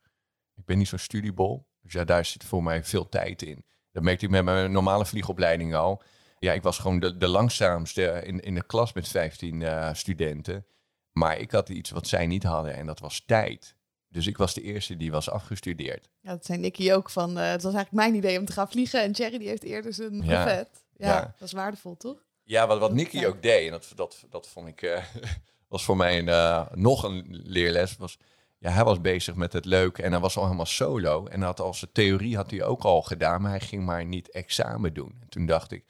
[0.55, 1.69] Ik ben niet zo'n studiebol.
[1.81, 3.65] Dus ja, daar zit voor mij veel tijd in.
[3.93, 6.03] Dat merkte ik met mijn normale vliegopleiding al.
[6.39, 10.67] Ja, ik was gewoon de, de langzaamste in, in de klas met 15 uh, studenten.
[11.13, 13.75] Maar ik had iets wat zij niet hadden en dat was tijd.
[14.09, 16.09] Dus ik was de eerste die was afgestudeerd.
[16.21, 17.31] Ja, dat zijn Nicky ook van.
[17.39, 19.03] Uh, het was eigenlijk mijn idee om te gaan vliegen.
[19.03, 20.49] En Jerry die heeft eerder zijn ja.
[20.49, 20.67] Ja,
[21.09, 22.25] ja, dat is waardevol, toch?
[22.43, 25.05] Ja, wat, wat Nicky ook deed, en dat, dat, dat vond ik, uh,
[25.69, 28.19] was voor mij een, uh, nog een leerles, was
[28.59, 31.27] ja, hij was bezig met het leuke en hij was al helemaal solo.
[31.27, 34.95] En had als theorie had hij ook al gedaan, maar hij ging maar niet examen
[34.95, 35.17] doen.
[35.21, 35.85] En toen dacht ik,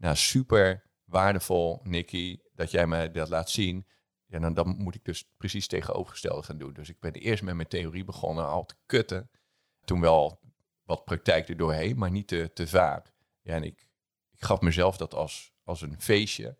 [0.00, 3.86] nou super waardevol, Nicky, dat jij me dat laat zien.
[4.26, 6.72] Ja, dan, dan moet ik dus precies tegenovergestelde gaan doen.
[6.72, 9.30] Dus ik ben eerst met mijn theorie begonnen, al te kutten.
[9.84, 10.40] Toen wel
[10.82, 13.12] wat praktijk er doorheen, maar niet te, te vaak.
[13.40, 13.88] Ja, en ik,
[14.30, 16.58] ik gaf mezelf dat als, als een feestje.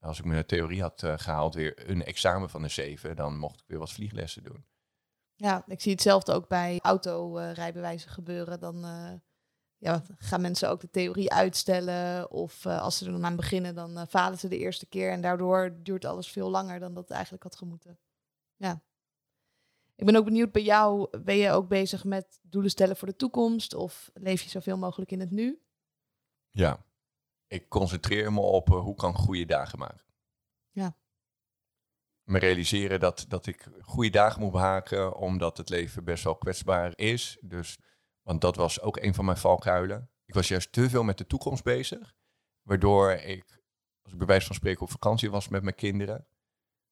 [0.00, 3.60] Als ik mijn theorie had uh, gehaald, weer een examen van de zeven, dan mocht
[3.60, 4.66] ik weer wat vlieglessen doen.
[5.34, 8.60] Ja, ik zie hetzelfde ook bij autorijbewijzen gebeuren.
[8.60, 9.12] Dan uh,
[9.78, 12.30] ja, gaan mensen ook de theorie uitstellen.
[12.30, 15.10] Of uh, als ze er dan aan beginnen, dan uh, falen ze de eerste keer.
[15.10, 17.98] En daardoor duurt alles veel langer dan dat het eigenlijk had gemoeten.
[18.56, 18.82] Ja.
[19.94, 23.16] Ik ben ook benieuwd bij jou, ben je ook bezig met doelen stellen voor de
[23.16, 23.74] toekomst?
[23.74, 25.62] Of leef je zoveel mogelijk in het nu?
[26.50, 26.84] Ja,
[27.46, 30.04] ik concentreer me op hoe kan ik goede dagen maken.
[30.70, 30.96] Ja
[32.28, 36.92] me realiseren dat, dat ik goede dagen moet behaken, omdat het leven best wel kwetsbaar
[36.96, 37.38] is.
[37.40, 37.78] Dus,
[38.28, 40.10] want dat was ook een van mijn valkuilen.
[40.24, 42.14] Ik was juist te veel met de toekomst bezig,
[42.62, 43.62] waardoor ik,
[44.02, 46.26] als ik bij wijze van spreken op vakantie was met mijn kinderen,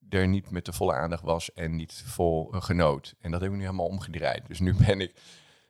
[0.08, 3.14] er niet met de volle aandacht was en niet vol genoot.
[3.18, 4.46] En dat heb ik nu helemaal omgedraaid.
[4.46, 5.20] Dus nu ben ik,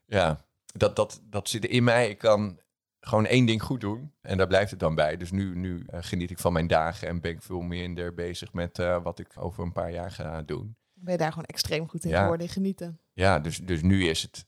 [0.05, 2.11] ja, dat, dat, dat zit in mij.
[2.11, 2.61] Ik kan
[3.01, 4.14] gewoon één ding goed doen.
[4.21, 5.17] En daar blijft het dan bij.
[5.17, 8.53] Dus nu, nu uh, geniet ik van mijn dagen en ben ik veel minder bezig
[8.53, 10.77] met uh, wat ik over een paar jaar ga doen.
[10.93, 12.21] Ben je daar gewoon extreem goed in ja.
[12.21, 13.01] geworden, in genieten?
[13.12, 14.47] Ja, dus, dus nu is het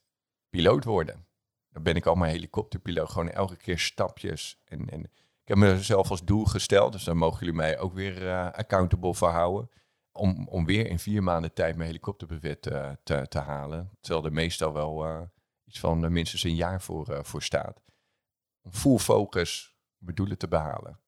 [0.50, 1.26] piloot worden.
[1.70, 3.10] Dan ben ik al mijn helikopterpiloot.
[3.10, 4.60] Gewoon elke keer stapjes.
[4.64, 8.22] En, en ik heb mezelf als doel gesteld, dus daar mogen jullie mij ook weer
[8.22, 9.70] uh, accountable voor houden.
[10.12, 13.90] Om, om weer in vier maanden tijd mijn helikopterbevet te, te halen.
[14.00, 15.28] Terwijl er meestal wel
[15.64, 17.82] iets van minstens een jaar voor, voor staat
[18.70, 21.00] full focus mijn doelen te behalen.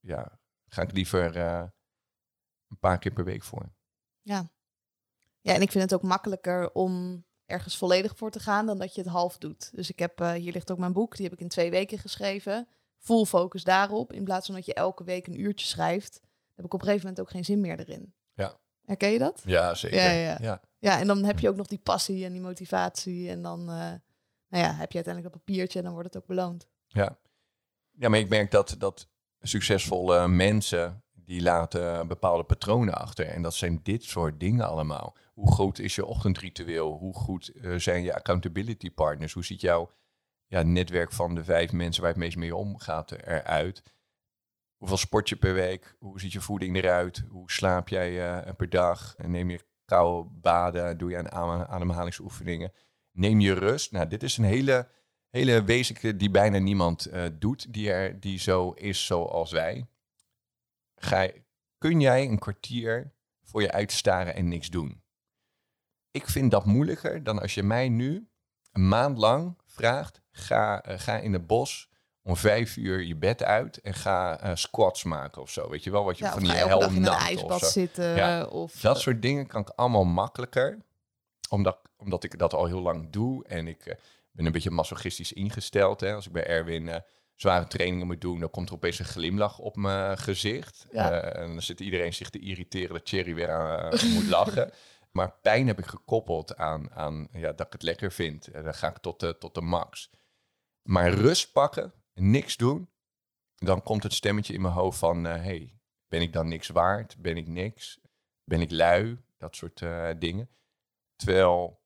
[0.00, 3.72] Ja, ga ik liever een paar keer per week voor.
[4.20, 4.52] Ja.
[5.40, 8.94] ja, en ik vind het ook makkelijker om ergens volledig voor te gaan dan dat
[8.94, 9.70] je het half doet.
[9.74, 11.98] Dus ik heb, uh, hier ligt ook mijn boek, die heb ik in twee weken
[11.98, 12.68] geschreven.
[12.98, 16.20] Full focus daarop, in plaats van dat je elke week een uurtje schrijft.
[16.54, 18.14] heb ik op een gegeven moment ook geen zin meer erin.
[18.32, 18.58] Ja.
[18.84, 19.42] Herken je dat?
[19.44, 19.98] Ja, zeker.
[19.98, 20.38] Ja, ja.
[20.40, 20.62] ja.
[20.78, 23.30] ja en dan heb je ook nog die passie en die motivatie.
[23.30, 23.92] En dan uh,
[24.48, 26.68] nou ja, heb je uiteindelijk dat papiertje en dan wordt het ook beloond.
[26.86, 27.18] Ja.
[27.90, 29.08] ja, maar ik merk dat, dat
[29.40, 33.26] succesvolle mensen, die laten bepaalde patronen achter.
[33.26, 35.16] En dat zijn dit soort dingen allemaal.
[35.34, 36.92] Hoe groot is je ochtendritueel?
[36.92, 39.32] Hoe goed uh, zijn je accountability partners?
[39.32, 39.90] Hoe ziet jouw
[40.46, 43.82] ja, netwerk van de vijf mensen waar het meest mee omgaat eruit?
[44.76, 45.96] Hoeveel sport je per week?
[45.98, 47.24] Hoe ziet je voeding eruit?
[47.28, 49.14] Hoe slaap jij uh, per dag?
[49.26, 50.98] Neem je koude baden?
[50.98, 52.72] Doe je aan ademhalingsoefeningen?
[53.12, 53.92] Neem je rust?
[53.92, 54.88] Nou, dit is een hele
[55.30, 59.86] hele basic die bijna niemand doet, die, er, die zo is zoals wij.
[60.94, 61.30] Ga,
[61.78, 65.02] kun jij een kwartier voor je uitstaren en niks doen?
[66.10, 68.28] Ik vind dat moeilijker dan als je mij nu
[68.72, 71.88] een maand lang vraagt, ga, uh, ga in het bos
[72.22, 75.70] om vijf uur je bed uit en ga uh, squats maken of zo.
[75.70, 78.16] Weet je wel, wat je ja, van die hel in een ijsbad of zitten.
[78.16, 80.78] Ja, of, dat soort dingen kan ik allemaal makkelijker,
[81.48, 83.96] omdat, omdat ik dat al heel lang doe en ik
[84.30, 86.00] ben een beetje masochistisch ingesteld.
[86.00, 86.14] Hè.
[86.14, 87.02] Als ik bij Erwin
[87.34, 90.86] zware trainingen moet doen, dan komt er opeens een glimlach op mijn gezicht.
[90.90, 91.12] Ja.
[91.12, 94.70] Uh, en dan zit iedereen zich te irriteren dat Thierry weer aan uh, moet lachen.
[95.10, 98.46] Maar pijn heb ik gekoppeld aan, aan ja, dat ik het lekker vind.
[98.46, 100.10] En dan ga ik tot de, tot de max.
[100.82, 102.90] Maar rust pakken, niks doen,
[103.54, 105.24] dan komt het stemmetje in mijn hoofd van...
[105.24, 105.78] hey,
[106.08, 107.16] ben ik dan niks waard?
[107.18, 108.00] Ben ik niks?
[108.44, 109.18] Ben ik lui?
[109.38, 109.84] Dat soort
[110.18, 110.50] dingen.
[111.16, 111.83] Terwijl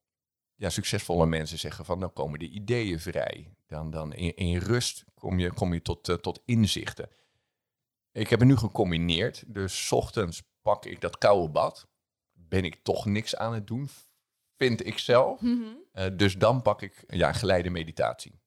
[0.59, 3.53] ja, succesvolle mensen zeggen van dan komen de ideeën vrij.
[3.67, 7.09] Dan, dan in, in rust kom je, kom je tot, eh, tot inzichten.
[8.11, 9.43] Ik heb het nu gecombineerd.
[9.47, 11.87] Dus ochtends pak ik dat koude bad.
[12.33, 13.89] Ben ik toch niks aan het doen,
[14.57, 15.41] vind ik zelf.
[15.91, 18.39] Eh, dus dan pak ik ja, geleide meditatie.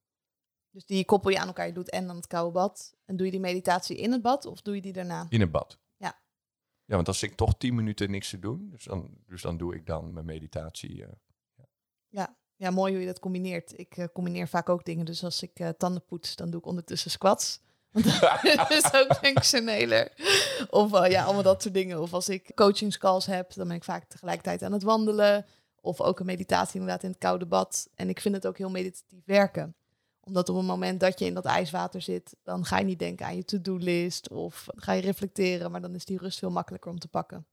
[0.70, 2.94] Dus die koppel je aan elkaar, je doet en dan het koude bad.
[3.04, 5.26] En doe je die meditatie in het bad of doe je die daarna?
[5.28, 5.78] In het bad.
[5.96, 6.20] Ja.
[6.84, 9.74] Ja, want als ik toch tien minuten niks te doen, dus dan, dus dan doe
[9.74, 11.04] ik dan mijn meditatie.
[11.04, 11.08] eh.
[12.12, 12.36] Ja.
[12.56, 13.78] ja, mooi hoe je dat combineert.
[13.78, 15.04] Ik eh, combineer vaak ook dingen.
[15.04, 17.60] Dus als ik eh, tanden poets, dan doe ik ondertussen squats.
[17.92, 18.20] Want
[18.56, 20.12] dat is ook functioneler.
[20.70, 22.00] Of eh, ja, allemaal dat soort dingen.
[22.00, 25.46] Of als ik coachingscalls heb, dan ben ik vaak tegelijkertijd aan het wandelen.
[25.80, 27.88] Of ook een meditatie inderdaad in het koude bad.
[27.94, 29.74] En ik vind het ook heel meditatief werken.
[30.20, 33.26] Omdat op het moment dat je in dat ijswater zit, dan ga je niet denken
[33.26, 34.28] aan je to-do-list.
[34.28, 37.46] Of ga je reflecteren, maar dan is die rust veel makkelijker om te pakken.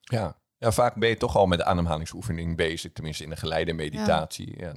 [0.00, 0.36] Ja.
[0.62, 4.58] Ja, vaak ben je toch al met de ademhalingsoefening bezig, tenminste in een geleide meditatie.
[4.58, 4.74] Ja.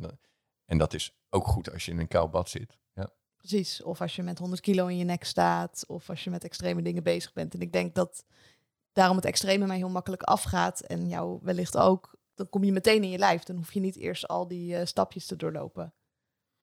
[0.65, 2.77] en dat is ook goed als je in een koud bad zit.
[2.93, 3.09] Ja.
[3.37, 3.83] Precies.
[3.83, 5.83] Of als je met 100 kilo in je nek staat.
[5.87, 7.53] Of als je met extreme dingen bezig bent.
[7.53, 8.25] En ik denk dat
[8.91, 10.81] daarom het extreme mij heel makkelijk afgaat.
[10.81, 12.15] En jou wellicht ook.
[12.33, 13.43] Dan kom je meteen in je lijf.
[13.43, 15.93] Dan hoef je niet eerst al die eh, stapjes te doorlopen.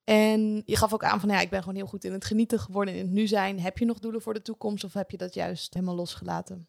[0.05, 2.59] En je gaf ook aan van ja, ik ben gewoon heel goed in het genieten
[2.59, 2.95] geworden.
[2.95, 3.61] In het nu zijn.
[3.61, 4.85] Heb je nog doelen voor de toekomst?
[4.85, 6.69] Of heb je dat juist helemaal losgelaten?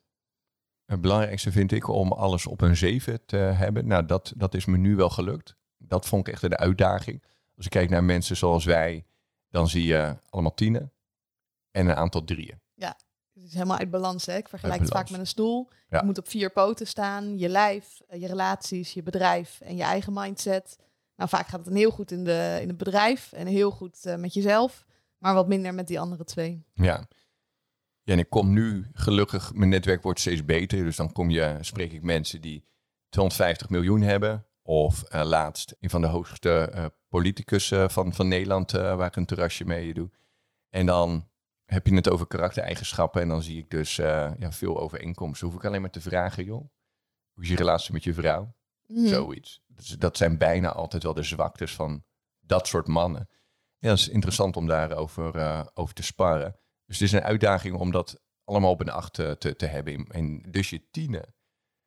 [0.94, 3.88] Het belangrijkste vind ik om alles op een 7 te hebben.
[3.88, 5.56] Nou, dat, dat is me nu wel gelukt.
[5.78, 7.24] Dat vond ik echt een uitdaging.
[7.56, 9.06] Als ik kijk naar mensen zoals wij,
[9.50, 10.92] dan zie je allemaal tienen
[11.72, 12.62] en een aantal drieën.
[13.34, 14.26] Het is helemaal uit balans.
[14.26, 14.38] Hè?
[14.38, 15.70] Ik vergelijk het vaak met een stoel.
[15.90, 16.00] Ja.
[16.00, 17.38] Je moet op vier poten staan.
[17.38, 20.78] Je lijf, eh, je relaties, je bedrijf en je eigen mindset.
[21.16, 24.16] Nou, vaak gaat het heel goed in, de, in het bedrijf en heel goed eh,
[24.16, 24.86] met jezelf.
[25.18, 26.64] Maar wat minder met die andere twee.
[26.74, 27.08] Ja.
[28.04, 30.84] Ja, en ik kom nu gelukkig, mijn netwerk wordt steeds beter.
[30.84, 32.66] Dus dan kom je, spreek ik mensen die
[33.10, 34.46] 250 miljoen hebben.
[34.62, 39.16] Of eh, laatst een van de hoogste eh politicus eh, van, van Nederland, waar ik
[39.16, 40.10] een terrasje mee doe.
[40.70, 41.30] En dan
[41.66, 43.22] heb je het over karaktereigenschappen.
[43.22, 45.48] En dan zie ik dus ja, veel overeenkomsten.
[45.48, 46.70] Hoef ik alleen maar te vragen, joh.
[47.34, 48.56] Hoe is je relatie met je vrouw?
[48.88, 49.08] Mhm.
[49.08, 49.62] Zoiets.
[49.68, 52.04] Dus dat zijn bijna altijd wel de zwaktes van
[52.40, 53.30] dat soort mannen.
[53.78, 56.56] Ja, dat is interessant om daarover over te sparren.
[56.94, 60.08] Dus het is een uitdaging om dat allemaal op een acht te, te hebben.
[60.08, 61.34] En dus je tienen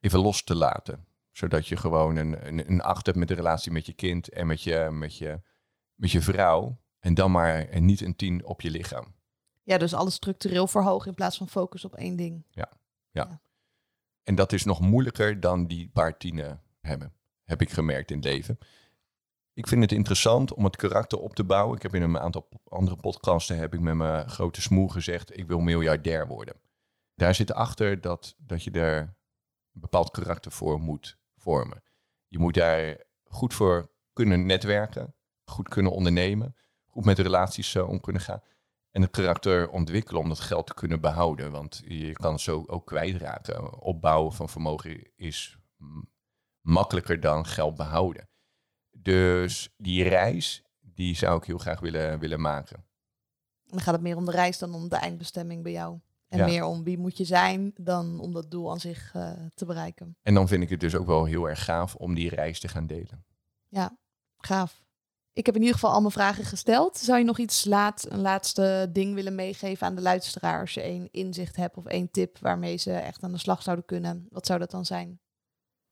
[0.01, 1.07] even los te laten.
[1.33, 4.47] Zodat je gewoon een, een, een acht hebt met de relatie met je kind en
[4.47, 5.41] met je, met je,
[5.95, 6.81] met je vrouw.
[6.99, 9.15] En dan maar en niet een tien op je lichaam.
[9.63, 12.45] Ja, dus alles structureel verhogen in plaats van focus op één ding.
[14.23, 17.13] En dat is nog moeilijker dan die paar tienen hebben.
[17.45, 18.59] Heb ik gemerkt in het leven.
[19.57, 21.77] Ik vind het interessant om het karakter op te bouwen.
[21.77, 25.47] Ik heb in een aantal andere podcasten heb ik met mijn grote smoel gezegd, ik
[25.47, 26.61] wil miljardair worden.
[27.15, 31.83] Daar zit achter dat, dat je er een bepaald karakter voor moet vormen.
[32.29, 38.01] Je moet daar goed voor kunnen netwerken, goed kunnen ondernemen, goed met relaties eh, om
[38.01, 38.43] kunnen gaan.
[38.91, 41.51] En het karakter ontwikkelen om dat geld te kunnen behouden.
[41.51, 43.81] Want je kan het zo ook kwijtraken.
[43.81, 45.59] Opbouwen van vermogen is
[46.61, 48.29] makkelijker dan geld behouden.
[49.07, 52.77] Dus die reis, die zou ik heel graag willen, willen maken.
[52.77, 52.85] En
[53.73, 55.99] dan gaat het meer om de reis dan om de eindbestemming bij jou.
[56.29, 56.47] En Ja.
[56.47, 60.17] meer om wie moet je zijn dan om dat doel aan zich eh, te bereiken.
[60.23, 62.69] En dan vind ik het dus ook wel heel erg gaaf om die reis te
[62.69, 63.25] gaan delen.
[63.69, 63.97] Ja,
[64.39, 64.85] gaaf.
[65.33, 66.97] Ik heb in ieder geval al mijn vragen gesteld.
[66.99, 70.61] Zou je nog iets laat, een laatste ding willen meegeven aan de luisteraar?
[70.61, 73.85] Als je één inzicht hebt of één tip waarmee ze echt aan de slag zouden
[73.85, 74.27] kunnen.
[74.31, 75.21] Wat zou dat dan zijn?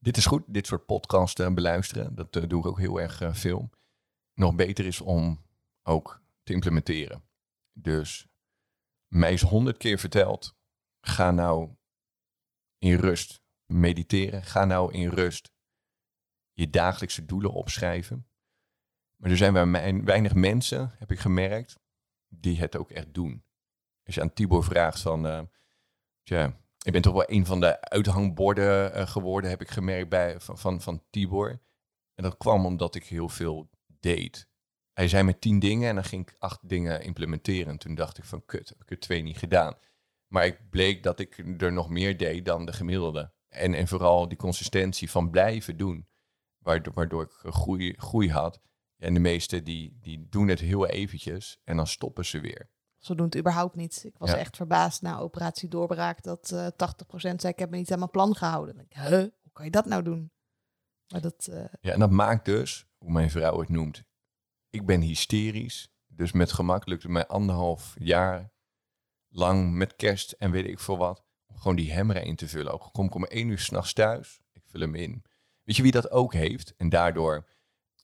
[0.05, 2.15] Dit is goed, dit soort podcasts eh, beluisteren.
[2.15, 3.71] Dat eh, doe ik ook heel erg eh, veel.
[4.35, 5.45] Nog beter is om
[5.83, 7.25] ook te implementeren.
[7.73, 8.27] Dus
[9.07, 10.57] mij is honderd keer verteld,
[11.01, 11.75] ga nou
[12.79, 14.43] in rust mediteren.
[14.43, 15.53] Ga nou in rust
[16.53, 18.27] je dagelijkse doelen opschrijven.
[19.17, 21.79] Maar er zijn weinig mensen, heb ik gemerkt,
[22.29, 23.45] die het ook echt doen.
[24.05, 25.51] Als je aan Tibor vraagt van,
[26.23, 30.41] tja, ik ben toch wel een van de uithangborden eh, geworden, heb ik gemerkt bij,
[30.41, 31.61] van, van, van Tibor.
[32.15, 34.49] En dat kwam omdat ik heel veel deed.
[34.93, 37.73] Hij zei me tien dingen en dan ging ik acht dingen implementeren.
[37.73, 39.75] En toen dacht ik van, kut, heb ik er twee niet gedaan.
[40.27, 43.33] Maar ik bleek dat ik er nog meer deed dan de gemiddelde.
[43.49, 46.09] En, en vooral die consistentie van blijven doen.
[46.59, 48.61] Waardoor, waardoor ik een groei, groei had.
[48.97, 52.71] En de meesten die, die doen het heel eventjes en dan stoppen ze weer.
[53.05, 54.05] Zo doen het überhaupt niet.
[54.05, 54.37] Ik was Ja.
[54.37, 58.11] echt verbaasd na operatie doorbraak dat eh 80% zei ik heb me niet aan mijn
[58.11, 58.79] plan gehouden.
[58.81, 60.33] Ik, huh, hoe kan je dat nou doen?
[61.09, 64.03] Maar dat, eh, Ja, en dat maakt dus, hoe mijn vrouw het noemt,
[64.71, 65.89] ik ben hysterisch.
[66.07, 68.53] Dus met gemak lukt het mij anderhalf jaar
[69.29, 72.73] lang met kerst en weet ik veel wat, om gewoon die hemmer in te vullen.
[72.73, 75.25] Ook kom ik om één uur s'nachts thuis, ik vul hem in.
[75.63, 77.49] Weet je wie dat ook heeft en daardoor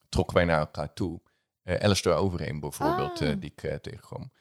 [0.09, 1.21] trokken wij naar elkaar toe.
[1.63, 3.41] Uh, Alistair Overeem bijvoorbeeld, Ah.
[3.41, 4.33] die ik tegenkwam.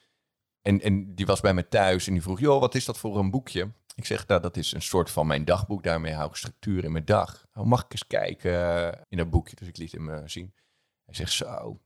[0.61, 3.17] En, en die was bij me thuis en die vroeg, joh, wat is dat voor
[3.17, 3.71] een boekje?
[3.95, 5.83] Ik zeg, nou, dat is een soort van mijn dagboek.
[5.83, 7.45] Daarmee hou ik structuur in mijn dag.
[7.53, 9.55] Oh, mag ik eens kijken in dat boekje?
[9.55, 10.53] Dus ik liet hem zien.
[11.05, 11.79] Hij zegt, zo,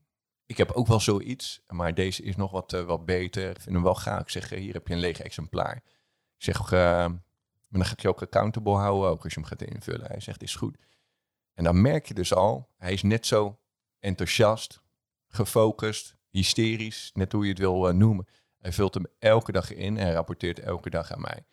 [0.46, 3.50] ik heb ook wel zoiets, maar deze is nog wat, wat beter.
[3.50, 4.20] Ik vind hem wel gaaf.
[4.20, 5.76] Ik zeg, hier heb je een leeg exemplaar.
[6.36, 9.62] Ik zeg, maar dan ga ik je ook accountable houden, ook als je hem gaat
[9.62, 10.06] invullen.
[10.06, 10.76] Hij zegt, is goed.
[11.54, 13.58] En dan merk je dus al, hij is net zo
[13.98, 14.82] enthousiast,
[15.28, 18.26] gefocust, hysterisch, net hoe je het wil noemen.
[18.64, 21.44] Hij vult hem elke dag in en rapporteert elke dag aan mij.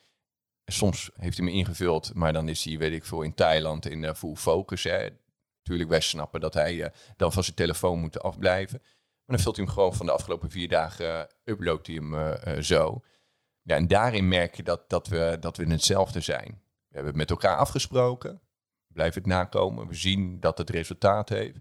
[0.65, 4.03] Soms heeft hij me ingevuld, maar dan is hij, weet ik veel, in Thailand in
[4.03, 4.83] uh, full focus.
[4.83, 5.09] Hè.
[5.57, 8.79] Natuurlijk, wij snappen dat hij uh, dan van zijn telefoon moet afblijven.
[8.81, 13.01] Maar dan vult hij hem gewoon van de afgelopen vier dagen, uploadt hij hem zo.
[13.61, 16.61] Ja, en daarin merk je dat, dat, we, dat we hetzelfde zijn.
[16.87, 18.41] We hebben het met elkaar afgesproken.
[18.87, 19.87] Blijf het nakomen.
[19.87, 21.59] We zien dat het resultaat heeft.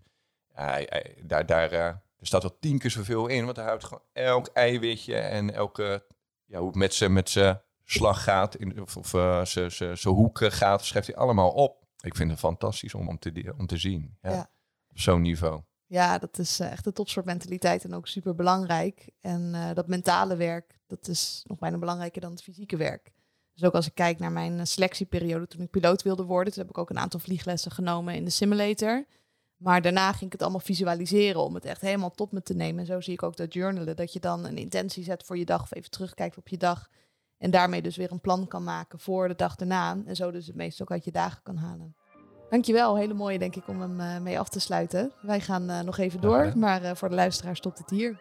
[1.23, 5.17] Daar, daar, er staat wel tien keer zoveel in, want hij houdt gewoon elk eiwitje
[5.17, 6.07] en elke,
[6.45, 7.37] ja, hoe het met zijn met
[7.85, 11.87] slag gaat, in, of, of uh, zijn hoeken gaat, schrijft hij allemaal op.
[12.01, 14.17] Ik vind het fantastisch om, om, te, om te zien.
[14.23, 14.31] Ja.
[14.31, 14.51] Ja.
[14.91, 15.63] Op zo'n niveau.
[15.87, 19.11] Ja, dat is uh, echt de topsoort mentaliteit en ook super belangrijk.
[19.21, 23.13] En uh, dat mentale werk, dat is nog bijna belangrijker dan het fysieke werk.
[23.53, 26.71] Dus ook als ik kijk naar mijn selectieperiode toen ik piloot wilde worden, toen heb
[26.71, 29.07] ik ook een aantal vlieglessen genomen in de simulator.
[29.61, 32.81] Maar daarna ging ik het allemaal visualiseren om het echt helemaal tot me te nemen.
[32.81, 35.45] En zo zie ik ook dat journalen, dat je dan een intentie zet voor je
[35.45, 36.89] dag of even terugkijkt op je dag.
[37.39, 39.99] En daarmee dus weer een plan kan maken voor de dag daarna.
[40.07, 41.95] En zo dus het meest ook uit je dagen kan halen.
[42.51, 45.13] Dankjewel, hele mooie denk ik om hem uh, mee af te sluiten.
[45.23, 48.21] Wij gaan uh, nog even door, maar uh, voor de luisteraar stopt het hier.